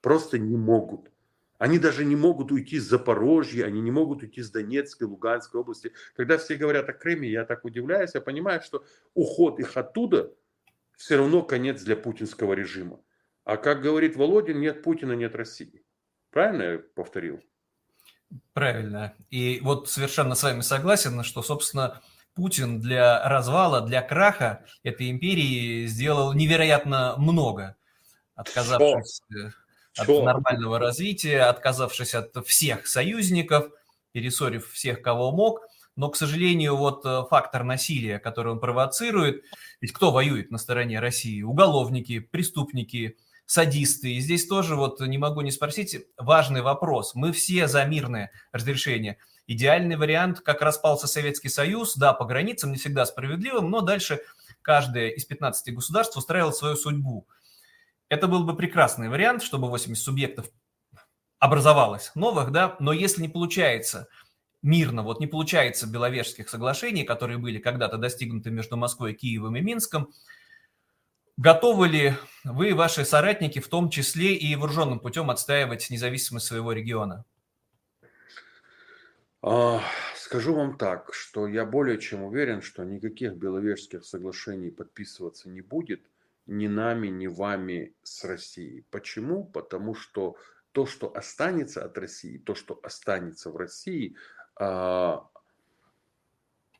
Просто 0.00 0.38
не 0.38 0.56
могут. 0.56 1.10
Они 1.58 1.78
даже 1.78 2.04
не 2.04 2.16
могут 2.16 2.52
уйти 2.52 2.78
с 2.78 2.84
Запорожья, 2.84 3.64
они 3.64 3.80
не 3.80 3.90
могут 3.90 4.22
уйти 4.22 4.42
с 4.42 4.50
Донецкой, 4.50 5.08
Луганской 5.08 5.60
области. 5.60 5.92
Когда 6.14 6.36
все 6.36 6.56
говорят 6.56 6.88
о 6.88 6.92
Крыме, 6.92 7.30
я 7.30 7.44
так 7.44 7.64
удивляюсь, 7.64 8.14
я 8.14 8.20
понимаю, 8.20 8.60
что 8.62 8.84
уход 9.14 9.58
их 9.58 9.76
оттуда– 9.76 10.32
все 10.96 11.16
равно 11.16 11.42
конец 11.42 11.82
для 11.82 11.96
путинского 11.96 12.54
режима. 12.54 13.00
А 13.44 13.56
как 13.56 13.80
говорит 13.80 14.16
Володин, 14.16 14.60
нет 14.60 14.82
Путина, 14.82 15.12
нет 15.12 15.34
России. 15.34 15.84
Правильно 16.30 16.62
я 16.62 16.78
повторил? 16.78 17.40
Правильно. 18.52 19.14
И 19.30 19.60
вот 19.62 19.88
совершенно 19.88 20.34
с 20.34 20.42
вами 20.42 20.62
согласен, 20.62 21.22
что, 21.22 21.42
собственно, 21.42 22.02
Путин 22.34 22.80
для 22.80 23.26
развала, 23.28 23.80
для 23.80 24.02
краха 24.02 24.64
этой 24.82 25.10
империи 25.10 25.86
сделал 25.86 26.34
невероятно 26.34 27.14
много, 27.16 27.76
отказавшись 28.34 29.22
Что? 29.30 29.46
от 29.96 30.04
Что? 30.04 30.22
нормального 30.24 30.78
развития, 30.78 31.42
отказавшись 31.44 32.14
от 32.14 32.36
всех 32.46 32.86
союзников, 32.86 33.70
пересорив 34.12 34.70
всех, 34.70 35.00
кого 35.02 35.32
мог. 35.32 35.62
Но, 35.96 36.10
к 36.10 36.16
сожалению, 36.16 36.76
вот 36.76 37.04
э, 37.06 37.24
фактор 37.28 37.64
насилия, 37.64 38.18
который 38.18 38.52
он 38.52 38.60
провоцирует, 38.60 39.44
ведь 39.80 39.92
кто 39.92 40.12
воюет 40.12 40.50
на 40.50 40.58
стороне 40.58 41.00
России? 41.00 41.42
Уголовники, 41.42 42.18
преступники, 42.18 43.16
садисты. 43.46 44.14
И 44.14 44.20
здесь 44.20 44.46
тоже 44.46 44.76
вот 44.76 45.00
не 45.00 45.16
могу 45.16 45.40
не 45.40 45.50
спросить 45.50 46.04
важный 46.18 46.60
вопрос. 46.60 47.14
Мы 47.14 47.32
все 47.32 47.66
за 47.66 47.84
мирное 47.84 48.30
разрешение. 48.52 49.18
Идеальный 49.46 49.96
вариант, 49.96 50.40
как 50.40 50.60
распался 50.60 51.06
Советский 51.06 51.48
Союз, 51.48 51.96
да, 51.96 52.12
по 52.12 52.26
границам, 52.26 52.72
не 52.72 52.76
всегда 52.76 53.06
справедливым, 53.06 53.70
но 53.70 53.80
дальше 53.80 54.20
каждое 54.60 55.10
из 55.10 55.24
15 55.24 55.74
государств 55.74 56.16
устраивало 56.16 56.50
свою 56.50 56.76
судьбу. 56.76 57.26
Это 58.08 58.26
был 58.26 58.44
бы 58.44 58.54
прекрасный 58.54 59.08
вариант, 59.08 59.42
чтобы 59.42 59.68
80 59.68 60.02
субъектов 60.02 60.46
образовалось 61.38 62.10
новых, 62.14 62.50
да, 62.50 62.76
но 62.80 62.92
если 62.92 63.22
не 63.22 63.28
получается 63.28 64.08
мирно, 64.66 65.02
вот 65.02 65.20
не 65.20 65.26
получается 65.26 65.86
Беловежских 65.86 66.50
соглашений, 66.50 67.04
которые 67.04 67.38
были 67.38 67.58
когда-то 67.58 67.96
достигнуты 67.96 68.50
между 68.50 68.76
Москвой, 68.76 69.14
Киевом 69.14 69.56
и 69.56 69.62
Минском, 69.62 70.12
Готовы 71.38 71.88
ли 71.88 72.14
вы 72.44 72.70
и 72.70 72.72
ваши 72.72 73.04
соратники, 73.04 73.58
в 73.58 73.68
том 73.68 73.90
числе 73.90 74.34
и 74.34 74.56
вооруженным 74.56 75.00
путем, 75.00 75.28
отстаивать 75.28 75.90
независимость 75.90 76.46
своего 76.46 76.72
региона? 76.72 77.26
А, 79.42 79.82
скажу 80.16 80.54
вам 80.54 80.78
так, 80.78 81.12
что 81.12 81.46
я 81.46 81.66
более 81.66 82.00
чем 82.00 82.22
уверен, 82.22 82.62
что 82.62 82.84
никаких 82.84 83.34
Беловежских 83.34 84.06
соглашений 84.06 84.70
подписываться 84.70 85.50
не 85.50 85.60
будет 85.60 86.00
ни 86.46 86.68
нами, 86.68 87.08
ни 87.08 87.26
вами 87.26 87.94
с 88.02 88.24
Россией. 88.24 88.86
Почему? 88.90 89.44
Потому 89.44 89.94
что 89.94 90.36
то, 90.72 90.86
что 90.86 91.14
останется 91.14 91.84
от 91.84 91.98
России, 91.98 92.38
то, 92.38 92.54
что 92.54 92.80
останется 92.82 93.50
в 93.50 93.56
России, 93.56 94.16
нам 94.58 95.30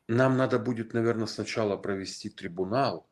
надо 0.08 0.58
будет, 0.58 0.94
наверное, 0.94 1.26
сначала 1.26 1.76
провести 1.76 2.30
трибунал, 2.30 3.06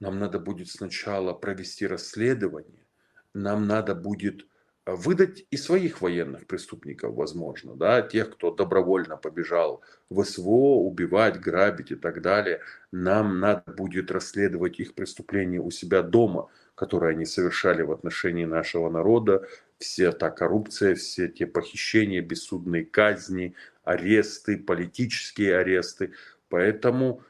нам 0.00 0.18
надо 0.18 0.38
будет 0.38 0.68
сначала 0.68 1.32
провести 1.32 1.86
расследование, 1.86 2.86
нам 3.34 3.66
надо 3.66 3.94
будет 3.94 4.46
э, 4.86 4.94
выдать 4.94 5.46
и 5.50 5.56
своих 5.56 6.00
военных 6.00 6.46
преступников, 6.46 7.14
возможно, 7.14 7.74
да, 7.74 8.02
тех, 8.02 8.30
кто 8.30 8.52
добровольно 8.52 9.16
побежал 9.16 9.82
в 10.08 10.22
СВО, 10.24 10.76
убивать, 10.86 11.40
грабить 11.40 11.90
и 11.90 11.96
так 11.96 12.22
далее. 12.22 12.60
Нам 12.92 13.40
надо 13.40 13.72
будет 13.72 14.10
расследовать 14.10 14.78
их 14.80 14.94
преступления 14.94 15.60
у 15.60 15.70
себя 15.70 16.02
дома, 16.02 16.48
которые 16.74 17.10
они 17.10 17.26
совершали 17.26 17.82
в 17.82 17.90
отношении 17.90 18.44
нашего 18.44 18.88
народа, 18.88 19.48
вся 19.78 20.12
та 20.12 20.30
коррупция, 20.30 20.94
все 20.94 21.28
те 21.28 21.46
похищения, 21.46 22.22
бессудные 22.22 22.84
казни, 22.84 23.54
аресты, 23.88 24.58
политические 24.58 25.58
аресты. 25.58 26.12
Поэтому 26.50 27.22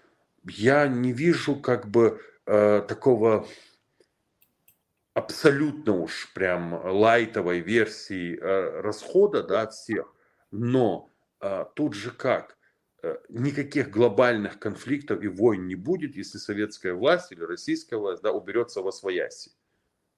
я 0.44 0.88
не 0.88 1.12
вижу 1.12 1.56
как 1.56 1.88
бы 1.88 2.20
э, 2.46 2.82
такого 2.88 3.46
абсолютно 5.14 5.92
уж 5.92 6.32
прям 6.34 6.74
лайтовой 6.84 7.60
версии 7.60 8.36
э, 8.36 8.80
расхода, 8.80 9.42
да, 9.42 9.68
всех, 9.68 10.12
но 10.50 11.10
э, 11.40 11.64
тут 11.74 11.94
же 11.94 12.10
как, 12.10 12.56
э, 13.02 13.16
никаких 13.28 13.90
глобальных 13.90 14.58
конфликтов 14.58 15.22
и 15.22 15.28
войн 15.28 15.66
не 15.66 15.76
будет, 15.76 16.16
если 16.16 16.38
советская 16.38 16.94
власть 16.94 17.32
или 17.32 17.42
российская 17.42 17.96
власть, 17.96 18.22
да, 18.22 18.32
уберется 18.32 18.82
во 18.82 18.92
свояси. 18.92 19.52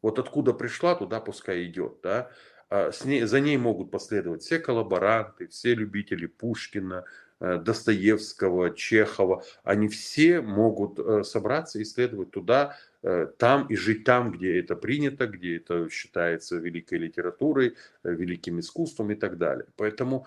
Вот 0.02 0.18
откуда 0.18 0.54
пришла, 0.54 0.94
туда 0.94 1.20
пускай 1.20 1.66
идет, 1.66 1.98
да. 2.02 2.30
А 2.70 2.92
с 2.92 3.04
ней, 3.04 3.24
за 3.24 3.40
ней 3.40 3.58
могут 3.58 3.90
последовать 3.90 4.42
все 4.42 4.58
коллаборанты, 4.58 5.48
все 5.48 5.74
любители 5.74 6.26
Пушкина, 6.26 7.04
Э, 7.42 7.58
Достоевского, 7.58 8.70
Чехова, 8.76 9.42
они 9.64 9.88
все 9.88 10.42
могут 10.42 10.98
э, 10.98 11.24
собраться 11.24 11.78
и 11.78 11.84
следовать 11.86 12.32
туда, 12.32 12.76
э, 13.02 13.28
там 13.38 13.66
и 13.68 13.76
жить 13.76 14.04
там, 14.04 14.30
где 14.30 14.60
это 14.60 14.76
принято, 14.76 15.26
где 15.26 15.56
это 15.56 15.88
считается 15.88 16.56
великой 16.56 16.98
литературой, 16.98 17.76
великим 18.04 18.60
искусством 18.60 19.12
и 19.12 19.14
так 19.14 19.38
далее. 19.38 19.64
Поэтому 19.76 20.26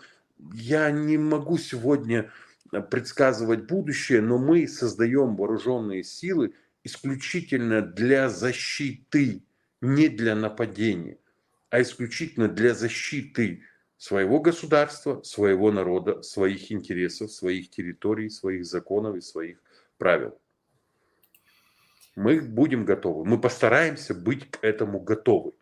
я 0.56 0.89
не 0.89 1.19
могу 1.19 1.60
сегодня 1.60 2.32
предсказывать 2.89 3.67
будущее, 3.67 4.21
но 4.21 4.39
мы 4.39 4.67
создаем 4.67 5.36
вооруженные 5.36 6.03
силы 6.03 6.56
исключительно 6.84 7.84
для 7.84 8.27
защиты, 8.27 9.43
не 9.82 10.08
для 10.08 10.36
нападения, 10.36 11.19
а 11.74 11.82
исключительно 11.82 12.48
для 12.48 12.76
защиты 12.76 13.64
своего 13.98 14.40
государства, 14.40 15.24
своего 15.24 15.72
народа, 15.72 16.22
своих 16.22 16.72
интересов, 16.72 17.32
своих 17.32 17.72
территорий, 17.72 18.30
своих 18.30 18.64
законов 18.64 19.16
и 19.16 19.22
своих 19.22 19.58
правил. 19.98 20.40
Мы 22.16 22.42
будем 22.42 22.86
готовы. 22.86 23.26
Мы 23.26 23.42
постараемся 23.42 24.14
быть 24.14 24.52
к 24.52 24.64
этому 24.64 25.00
готовы. 25.00 25.54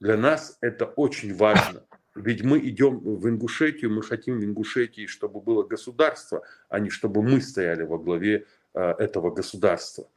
Для 0.00 0.18
нас 0.18 0.58
это 0.60 0.84
очень 0.84 1.34
важно. 1.34 1.82
Ведь 2.14 2.44
мы 2.44 2.58
идем 2.58 2.98
в 2.98 3.26
Ингушетию, 3.26 3.90
мы 3.90 4.02
хотим 4.02 4.40
в 4.40 4.44
Ингушетии, 4.44 5.06
чтобы 5.06 5.40
было 5.40 5.62
государство, 5.62 6.42
а 6.68 6.78
не 6.78 6.90
чтобы 6.90 7.22
мы 7.22 7.40
стояли 7.40 7.84
во 7.84 7.96
главе 7.96 8.44
э, 8.74 8.80
этого 8.98 9.30
государства. 9.30 10.10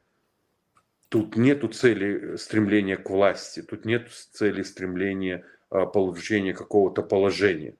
Тут 1.11 1.35
нету 1.35 1.67
цели 1.67 2.37
стремления 2.37 2.95
к 2.95 3.09
власти, 3.09 3.61
тут 3.61 3.83
нет 3.83 4.09
цели 4.31 4.63
стремления 4.63 5.43
а, 5.69 5.85
получения 5.85 6.53
какого-то 6.53 7.03
положения. 7.03 7.75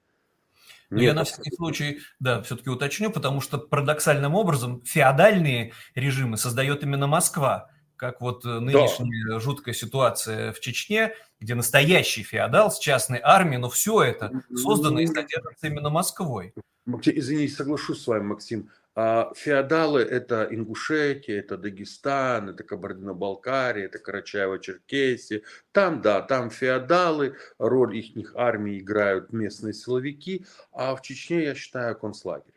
Но 0.90 0.98
ну, 0.98 1.04
я 1.04 1.14
на 1.14 1.24
всякий 1.24 1.56
случай, 1.56 2.02
да, 2.20 2.42
все-таки 2.42 2.70
уточню, 2.70 3.10
потому 3.10 3.40
что 3.40 3.58
парадоксальным 3.58 4.36
образом 4.36 4.84
феодальные 4.84 5.72
режимы 5.96 6.36
создает 6.36 6.84
именно 6.84 7.08
Москва, 7.08 7.70
как 7.96 8.20
вот 8.20 8.44
э, 8.44 8.60
нынешняя 8.60 9.28
да. 9.30 9.40
жуткая 9.40 9.74
ситуация 9.74 10.52
в 10.52 10.60
Чечне, 10.60 11.14
где 11.40 11.56
настоящий 11.56 12.24
феодал 12.24 12.70
с 12.70 12.80
частной 12.80 13.22
армией, 13.24 13.60
но 13.60 13.70
все 13.70 14.04
это 14.04 14.44
создано 14.54 15.00
и 15.00 15.08
содержится 15.08 15.68
именно 15.68 15.90
Москвой. 15.90 16.54
Извините, 17.06 17.54
соглашусь 17.54 18.02
с 18.02 18.08
вами, 18.08 18.24
Максим. 18.24 18.70
А 18.94 19.32
феодалы– 19.36 20.02
это 20.02 20.48
Ингушетия, 20.52 21.40
это 21.40 21.58
Дагестан, 21.58 22.50
это 22.50 22.64
Кабардино-Балкария, 22.64 23.86
это 23.86 24.00
Карачаево-Черкесия. 24.00 25.44
Там, 25.72 26.02
да, 26.02 26.22
там 26.22 26.50
феодалы, 26.50 27.38
роль 27.58 27.98
их 27.98 28.36
армии 28.36 28.80
играют 28.80 29.32
местные 29.32 29.74
силовики, 29.74 30.46
а 30.74 30.94
в 30.96 31.02
Чечне, 31.02 31.44
я 31.44 31.56
считаю, 31.56 31.98
концлагерь. 31.98 32.54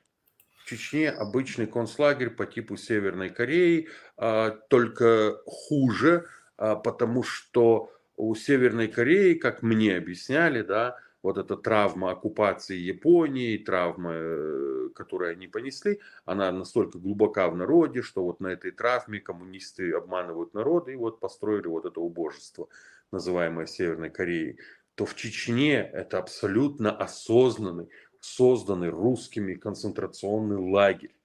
В 0.65 0.67
Чечне 0.67 1.11
обычный 1.11 1.67
концлагерь 1.67 2.31
по 2.31 2.47
типу 2.47 2.77
Северной 2.77 3.31
Кореи, 3.31 3.89
а, 4.17 4.51
только 4.51 5.39
хуже, 5.47 6.27
а, 6.57 6.75
потому 6.75 7.23
что 7.23 7.93
у 8.17 8.35
Северной 8.35 8.89
Кореи, 8.89 9.35
как 9.35 9.63
мне 9.63 9.97
объясняли, 9.97 10.63
да, 10.63 10.97
вот 11.25 11.39
эта 11.39 11.57
травма 11.57 12.11
оккупации 12.11 12.77
Японии, 12.77 13.57
травма, 13.57 14.13
э, 14.13 14.89
которую 14.95 15.33
они 15.33 15.47
понесли, 15.47 16.01
она 16.27 16.53
настолько 16.53 16.99
глубока 16.99 17.49
в 17.49 17.57
народе, 17.57 18.03
что 18.03 18.25
вот 18.25 18.41
на 18.41 18.49
этой 18.49 18.73
травме 18.73 19.21
коммунисты 19.21 19.91
обманывают 19.93 20.53
народ 20.53 20.91
и 20.91 20.97
вот 20.97 21.21
построили 21.21 21.67
вот 21.67 21.87
это 21.87 21.99
убожество, 21.99 22.69
называемое 23.11 23.65
Северной 23.65 24.11
Кореей, 24.11 24.59
то 24.97 25.07
в 25.07 25.17
Чечне 25.17 25.77
это 25.77 26.19
абсолютно 26.19 26.95
осознанный, 26.95 27.89
созданный 28.21 28.91
русскими 28.91 29.55
концентрационный 29.55 30.59
лагерь. 30.59 31.17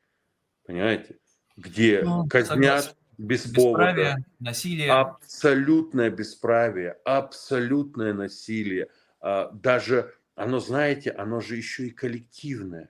Понимаете? 0.65 1.17
Где 1.57 2.03
ну, 2.05 2.25
казнят 2.25 2.85
согласен. 2.85 2.95
без 3.17 3.41
повода. 3.53 4.15
насилие. 4.39 4.91
Абсолютное 4.93 6.09
бесправие, 6.09 6.95
абсолютное 7.03 8.13
насилие– 8.13 8.87
даже 9.21 10.13
оно, 10.39 10.59
знаете, 10.59 11.11
оно 11.11 11.41
же 11.41 11.57
еще 11.57 11.87
и 11.87 11.91
коллективное. 11.91 12.89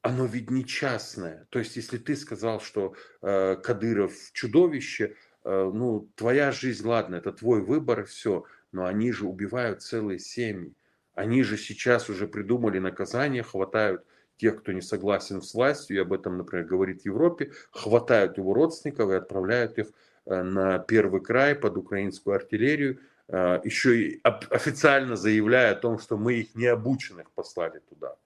Оно 0.00 0.26
ведь 0.26 0.50
не 0.50 0.64
частное. 0.64 1.46
То 1.50 1.60
есть, 1.60 1.76
если 1.76 1.96
ты 1.96 2.16
сказал, 2.16 2.60
что 2.60 2.96
э, 3.20 3.54
Кадыров 3.54 4.12
чудовище, 4.32 5.14
э, 5.44 5.70
ну, 5.72 6.10
твоя 6.16 6.50
жизнь, 6.50 6.84
ладно, 6.84 7.14
это 7.14 7.30
твой 7.32 7.62
выбор 7.62 8.04
все, 8.04 8.44
но 8.72 8.84
они 8.84 9.12
же 9.12 9.26
убивают 9.26 9.82
целые 9.82 10.18
семьи. 10.18 10.74
Они 11.14 11.44
же 11.44 11.56
сейчас 11.56 12.08
уже 12.10 12.26
придумали 12.26 12.80
наказание, 12.80 13.44
хватают 13.44 14.04
тех, 14.36 14.60
кто 14.60 14.72
не 14.72 14.80
согласен 14.80 15.40
с 15.40 15.54
властью, 15.54 15.96
и 15.96 16.00
об 16.00 16.12
этом, 16.12 16.36
например, 16.36 16.66
говорит 16.66 17.02
в 17.02 17.06
Европе, 17.06 17.52
хватают 17.70 18.38
его 18.38 18.54
родственников 18.54 19.08
и 19.10 19.14
отправляют 19.14 19.78
их 19.78 19.92
э, 20.26 20.42
на 20.42 20.80
первый 20.80 21.20
край 21.20 21.54
под 21.54 21.76
украинскую 21.76 22.34
артиллерию, 22.34 22.98
еще 23.28 24.00
и 24.00 24.20
официально 24.22 25.16
заявляя 25.16 25.72
о 25.72 25.76
том, 25.76 25.98
что 25.98 26.16
мы 26.16 26.34
их 26.34 26.54
необученных 26.54 27.30
послали 27.30 27.80
туда. 27.88 28.16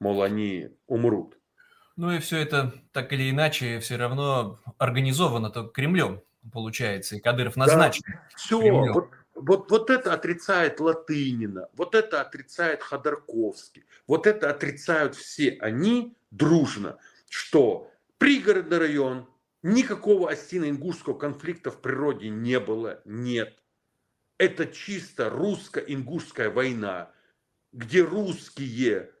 Мол, 0.00 0.22
они 0.22 0.70
умрут. 0.86 1.38
Ну 1.96 2.10
и 2.10 2.18
все 2.18 2.38
это 2.38 2.72
так 2.92 3.12
или 3.12 3.30
иначе 3.30 3.78
все 3.80 3.96
равно 3.96 4.58
организовано 4.78 5.50
то 5.50 5.64
Кремлем, 5.64 6.22
получается, 6.52 7.16
и 7.16 7.20
Кадыров 7.20 7.56
назначен. 7.56 8.02
Да, 8.06 8.28
все, 8.34 8.58
вот, 8.58 9.10
вот, 9.34 9.70
вот 9.70 9.90
это 9.90 10.12
отрицает 10.12 10.80
Латынина, 10.80 11.68
вот 11.76 11.94
это 11.94 12.20
отрицает 12.20 12.82
Ходорковский, 12.82 13.84
вот 14.06 14.26
это 14.26 14.50
отрицают 14.50 15.14
все 15.14 15.50
они 15.60 16.16
дружно, 16.30 16.98
что 17.28 17.90
пригородный 18.18 18.78
район, 18.78 19.28
никакого 19.62 20.30
остино-ингушского 20.30 21.14
конфликта 21.14 21.70
в 21.70 21.80
природе 21.80 22.28
не 22.28 22.58
было, 22.58 23.00
нет. 23.04 23.58
Это 24.42 24.66
чисто 24.66 25.30
русско-ингушская 25.30 26.50
война, 26.50 27.12
где 27.70 28.02
русские 28.02 29.12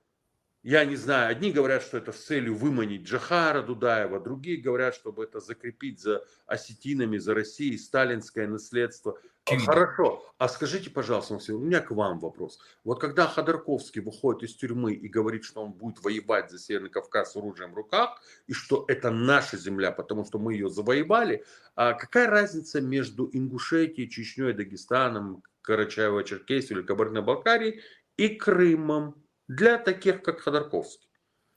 я 0.64 0.84
не 0.84 0.96
знаю, 0.96 1.30
одни 1.30 1.52
говорят, 1.52 1.82
что 1.82 1.98
это 1.98 2.10
с 2.10 2.24
целью 2.24 2.56
выманить 2.56 3.02
Джахара 3.02 3.62
Дудаева, 3.62 4.18
другие 4.18 4.60
говорят, 4.60 4.96
чтобы 4.96 5.22
это 5.22 5.38
закрепить 5.38 6.00
за 6.00 6.24
осетинами, 6.46 7.18
за 7.18 7.34
Россией, 7.34 7.78
сталинское 7.78 8.48
наследство. 8.48 9.16
Очевидно. 9.44 9.72
Хорошо, 9.72 10.34
а 10.38 10.48
скажите, 10.48 10.88
пожалуйста, 10.90 11.34
Максим, 11.34 11.56
у 11.56 11.58
меня 11.58 11.80
к 11.80 11.90
вам 11.90 12.20
вопрос. 12.20 12.60
Вот 12.84 13.00
когда 13.00 13.26
Ходорковский 13.26 14.00
выходит 14.00 14.44
из 14.44 14.54
тюрьмы 14.54 14.94
и 14.94 15.08
говорит, 15.08 15.44
что 15.44 15.64
он 15.64 15.72
будет 15.72 16.02
воевать 16.02 16.50
за 16.50 16.58
Северный 16.58 16.90
Кавказ 16.90 17.32
с 17.32 17.36
оружием 17.36 17.72
в 17.72 17.74
руках, 17.74 18.22
и 18.46 18.52
что 18.52 18.84
это 18.86 19.10
наша 19.10 19.56
земля, 19.56 19.90
потому 19.90 20.24
что 20.24 20.38
мы 20.38 20.54
ее 20.54 20.68
завоевали, 20.68 21.44
а 21.74 21.94
какая 21.94 22.28
разница 22.28 22.80
между 22.80 23.28
Ингушетией, 23.32 24.08
Чечней, 24.08 24.52
Дагестаном, 24.52 25.42
Карачаево-Черкесией 25.68 26.72
или 26.72 26.82
Кабардино-Балкарией 26.82 27.82
и 28.16 28.28
Крымом? 28.28 29.22
для 29.48 29.78
таких, 29.78 30.22
как 30.22 30.40
Ходорковский. 30.40 31.08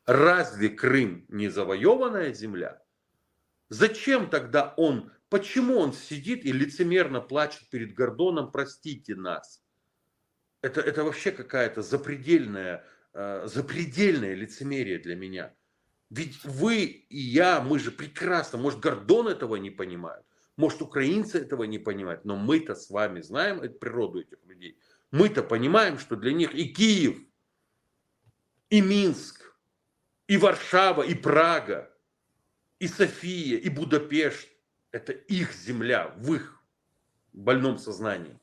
Разве 0.06 0.70
Крым 0.70 1.26
не 1.30 1.50
завоеванная 1.50 2.34
земля? 2.34 2.82
Зачем 3.70 4.30
тогда 4.30 4.74
он, 4.78 5.12
почему 5.36 5.80
он 5.80 5.92
сидит 5.92 6.46
и 6.46 6.54
лицемерно 6.54 7.20
плачет 7.20 7.70
перед 7.70 7.94
Гордоном, 7.94 8.54
простите 8.54 9.16
нас? 9.16 9.62
Это, 10.62 10.80
это 10.80 11.04
вообще 11.04 11.32
какая-то 11.32 11.82
запредельная, 11.82 12.86
э, 13.14 13.48
запредельное 13.48 14.34
лицемерие 14.34 14.98
для 14.98 15.18
меня. 15.18 15.54
Ведь 16.10 16.42
вы 16.46 16.86
и 16.86 17.20
я, 17.20 17.60
мы 17.60 17.80
же 17.80 17.92
прекрасно, 17.92 18.58
может 18.58 18.80
Гордон 18.80 19.28
этого 19.28 19.58
не 19.58 19.72
понимают, 19.72 20.26
может 20.56 20.82
украинцы 20.82 21.42
этого 21.42 21.64
не 21.64 21.80
понимают, 21.80 22.24
но 22.24 22.38
мы-то 22.38 22.74
с 22.74 22.90
вами 22.90 23.20
знаем 23.20 23.60
эту 23.60 23.78
природу 23.78 24.22
этих 24.22 24.38
людей. 24.46 24.80
Мы-то 25.12 25.44
понимаем, 25.44 26.00
что 26.00 26.16
для 26.16 26.32
них 26.32 26.56
и 26.56 26.74
Киев– 26.74 27.18
и 28.70 28.82
Минск, 28.82 29.54
и 30.28 30.38
Варшава, 30.38 31.04
и 31.04 31.14
Прага, 31.14 31.92
и 32.80 32.88
София, 32.88 33.58
и 33.58 33.70
Будапешт. 33.70 34.50
Это 34.96 35.12
их 35.12 35.54
земля 35.54 36.14
в 36.16 36.36
их 36.36 36.64
больном 37.34 37.78
сознании. 37.78 38.40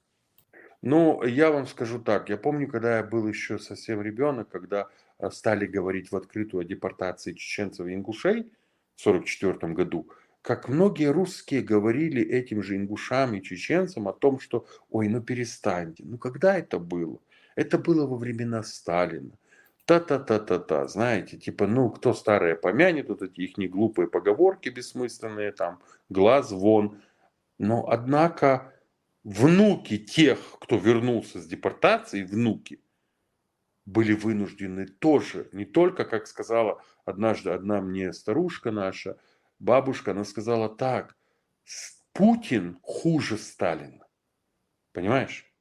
Ну, 0.83 1.25
я 1.25 1.51
вам 1.51 1.67
скажу 1.67 1.99
так. 1.99 2.29
Я 2.29 2.37
помню, 2.37 2.69
когда 2.69 2.99
я 2.99 3.03
был 3.03 3.27
еще 3.27 3.59
совсем 3.59 4.03
ребенок, 4.03 4.51
когда 4.51 4.91
э, 5.19 5.31
стали 5.31 5.65
говорить 5.65 6.13
в 6.13 6.17
открытую 6.17 6.61
о 6.61 6.65
депортации 6.65 7.33
чеченцев 7.33 7.87
и 7.87 7.95
ингушей 7.95 8.53
в 8.97 9.01
1944 9.01 9.73
году, 9.73 10.11
как 10.43 10.69
многие 10.69 11.11
русские 11.11 11.63
говорили 11.63 12.21
этим 12.23 12.63
же 12.63 12.77
ингушам 12.77 13.35
и 13.35 13.43
чеченцам 13.43 14.07
о 14.07 14.13
том, 14.13 14.39
что, 14.39 14.67
ой, 14.91 15.09
ну 15.09 15.23
перестаньте. 15.23 16.05
Ну 16.05 16.19
когда 16.19 16.59
это 16.59 16.79
было? 16.79 17.19
Это 17.57 17.79
было 17.79 18.07
во 18.07 18.19
времена 18.19 18.63
Сталина 18.63 19.31
та-та-та-та-та, 19.85 20.87
знаете, 20.87 21.37
типа, 21.37 21.67
ну, 21.67 21.91
кто 21.91 22.15
старое 22.15 22.55
помянет, 22.55 23.09
вот 23.09 23.23
эти 23.23 23.41
их 23.43 23.71
глупые 23.71 24.09
поговорки 24.09 24.69
бессмысленные, 24.69 25.53
там, 25.53 25.81
глаз 26.09 26.53
вон. 26.53 27.03
Но, 27.59 27.89
однако, 27.89 28.73
внуки 29.25 29.99
тех, 29.99 30.39
кто 30.61 30.79
вернулся 30.79 31.41
с 31.41 31.47
депортации, 31.47 32.25
внуки, 32.25 32.81
были 33.85 34.13
вынуждены 34.13 34.87
тоже, 34.87 35.49
не 35.53 35.65
только, 35.65 36.05
как 36.05 36.27
сказала 36.27 36.83
однажды 37.05 37.51
одна 37.51 37.81
мне 37.81 38.13
старушка 38.13 38.71
наша, 38.71 39.19
бабушка, 39.59 40.13
она 40.13 40.25
сказала 40.25 40.69
так, 40.69 41.17
Путин 42.13 42.79
хуже 42.83 43.39
Сталина. 43.39 44.07
Понимаешь? 44.93 45.52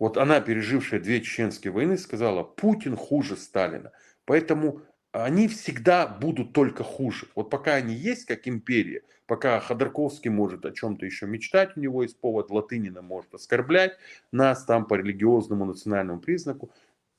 Вот 0.00 0.16
она, 0.16 0.40
пережившая 0.40 0.98
две 0.98 1.20
чеченские 1.20 1.72
войны, 1.72 1.98
сказала, 1.98 2.42
Путин 2.42 2.96
хуже 2.96 3.36
Сталина. 3.36 3.92
Поэтому 4.24 4.80
они 5.12 5.46
всегда 5.46 6.06
будут 6.06 6.54
только 6.54 6.82
хуже. 6.82 7.26
Вот 7.34 7.50
пока 7.50 7.74
они 7.74 7.94
есть 7.94 8.24
как 8.24 8.48
империя, 8.48 9.02
пока 9.26 9.60
Ходорковский 9.60 10.30
может 10.30 10.64
о 10.64 10.72
чем-то 10.72 11.04
еще 11.04 11.26
мечтать, 11.26 11.76
у 11.76 11.80
него 11.80 12.02
есть 12.02 12.18
повод, 12.18 12.50
Латынина 12.50 13.02
может 13.02 13.34
оскорблять 13.34 13.92
нас 14.32 14.64
там 14.64 14.86
по 14.86 14.94
религиозному 14.94 15.66
национальному 15.66 16.18
признаку, 16.18 16.72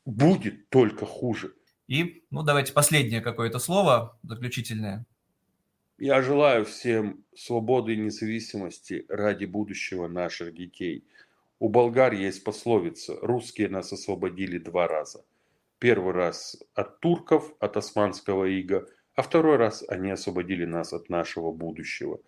будет 0.06 0.68
только 0.70 1.06
хуже. 1.06 1.54
И, 1.88 2.24
ну, 2.32 2.42
давайте 2.42 2.74
последнее 2.74 3.22
какое-то 3.22 3.60
слово 3.60 4.18
заключительное. 4.24 5.06
Я 6.00 6.24
желаю 6.24 6.66
всем 6.66 7.24
свободы 7.36 7.94
и 7.94 7.98
независимости 7.98 9.06
ради 9.08 9.46
будущего 9.46 10.08
наших 10.08 10.56
детей– 10.56 11.06
у 11.62 11.70
болгар 11.70 12.14
есть 12.14 12.44
пословица 12.44 13.20
«русские 13.22 13.70
нас 13.70 13.94
освободили 13.94 14.58
два 14.58 14.88
раза». 14.88 15.24
Первый 15.78 16.12
раз 16.12 16.58
от 16.74 17.00
турков, 17.02 17.54
от 17.60 17.78
османского 17.78 18.46
ига, 18.46 18.88
а 19.14 19.22
второй 19.22 19.58
раз 19.58 19.84
они 19.88 20.10
освободили 20.10 20.66
нас 20.66 20.92
от 20.92 21.10
нашего 21.10 21.52
будущего. 21.52 22.20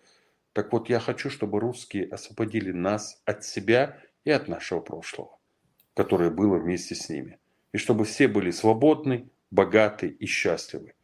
Так 0.52 0.72
вот, 0.72 0.88
я 0.88 1.00
хочу, 1.00 1.30
чтобы 1.30 1.58
русские 1.58 2.06
освободили 2.06 2.70
нас 2.70 3.20
от 3.24 3.44
себя 3.44 3.98
и 4.24 4.30
от 4.30 4.46
нашего 4.46 4.78
прошлого, 4.78 5.36
которое 5.94 6.30
было 6.30 6.56
вместе 6.56 6.94
с 6.94 7.08
ними. 7.08 7.40
И 7.72 7.78
чтобы 7.78 8.04
все 8.04 8.28
были 8.28 8.52
свободны, 8.52 9.28
богаты 9.50 10.06
и 10.06 10.26
счастливы. 10.26 10.94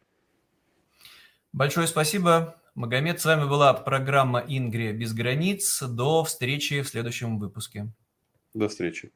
Большое 1.51 1.85
спасибо. 1.85 2.55
Магомед, 2.75 3.19
с 3.19 3.25
вами 3.25 3.45
была 3.49 3.73
программа 3.73 4.39
«Ингрия 4.39 4.93
без 4.93 5.13
границ». 5.13 5.81
До 5.81 6.23
встречи 6.23 6.81
в 6.81 6.87
следующем 6.87 7.37
выпуске. 7.37 7.91
До 8.53 8.67
встречи. 8.67 9.11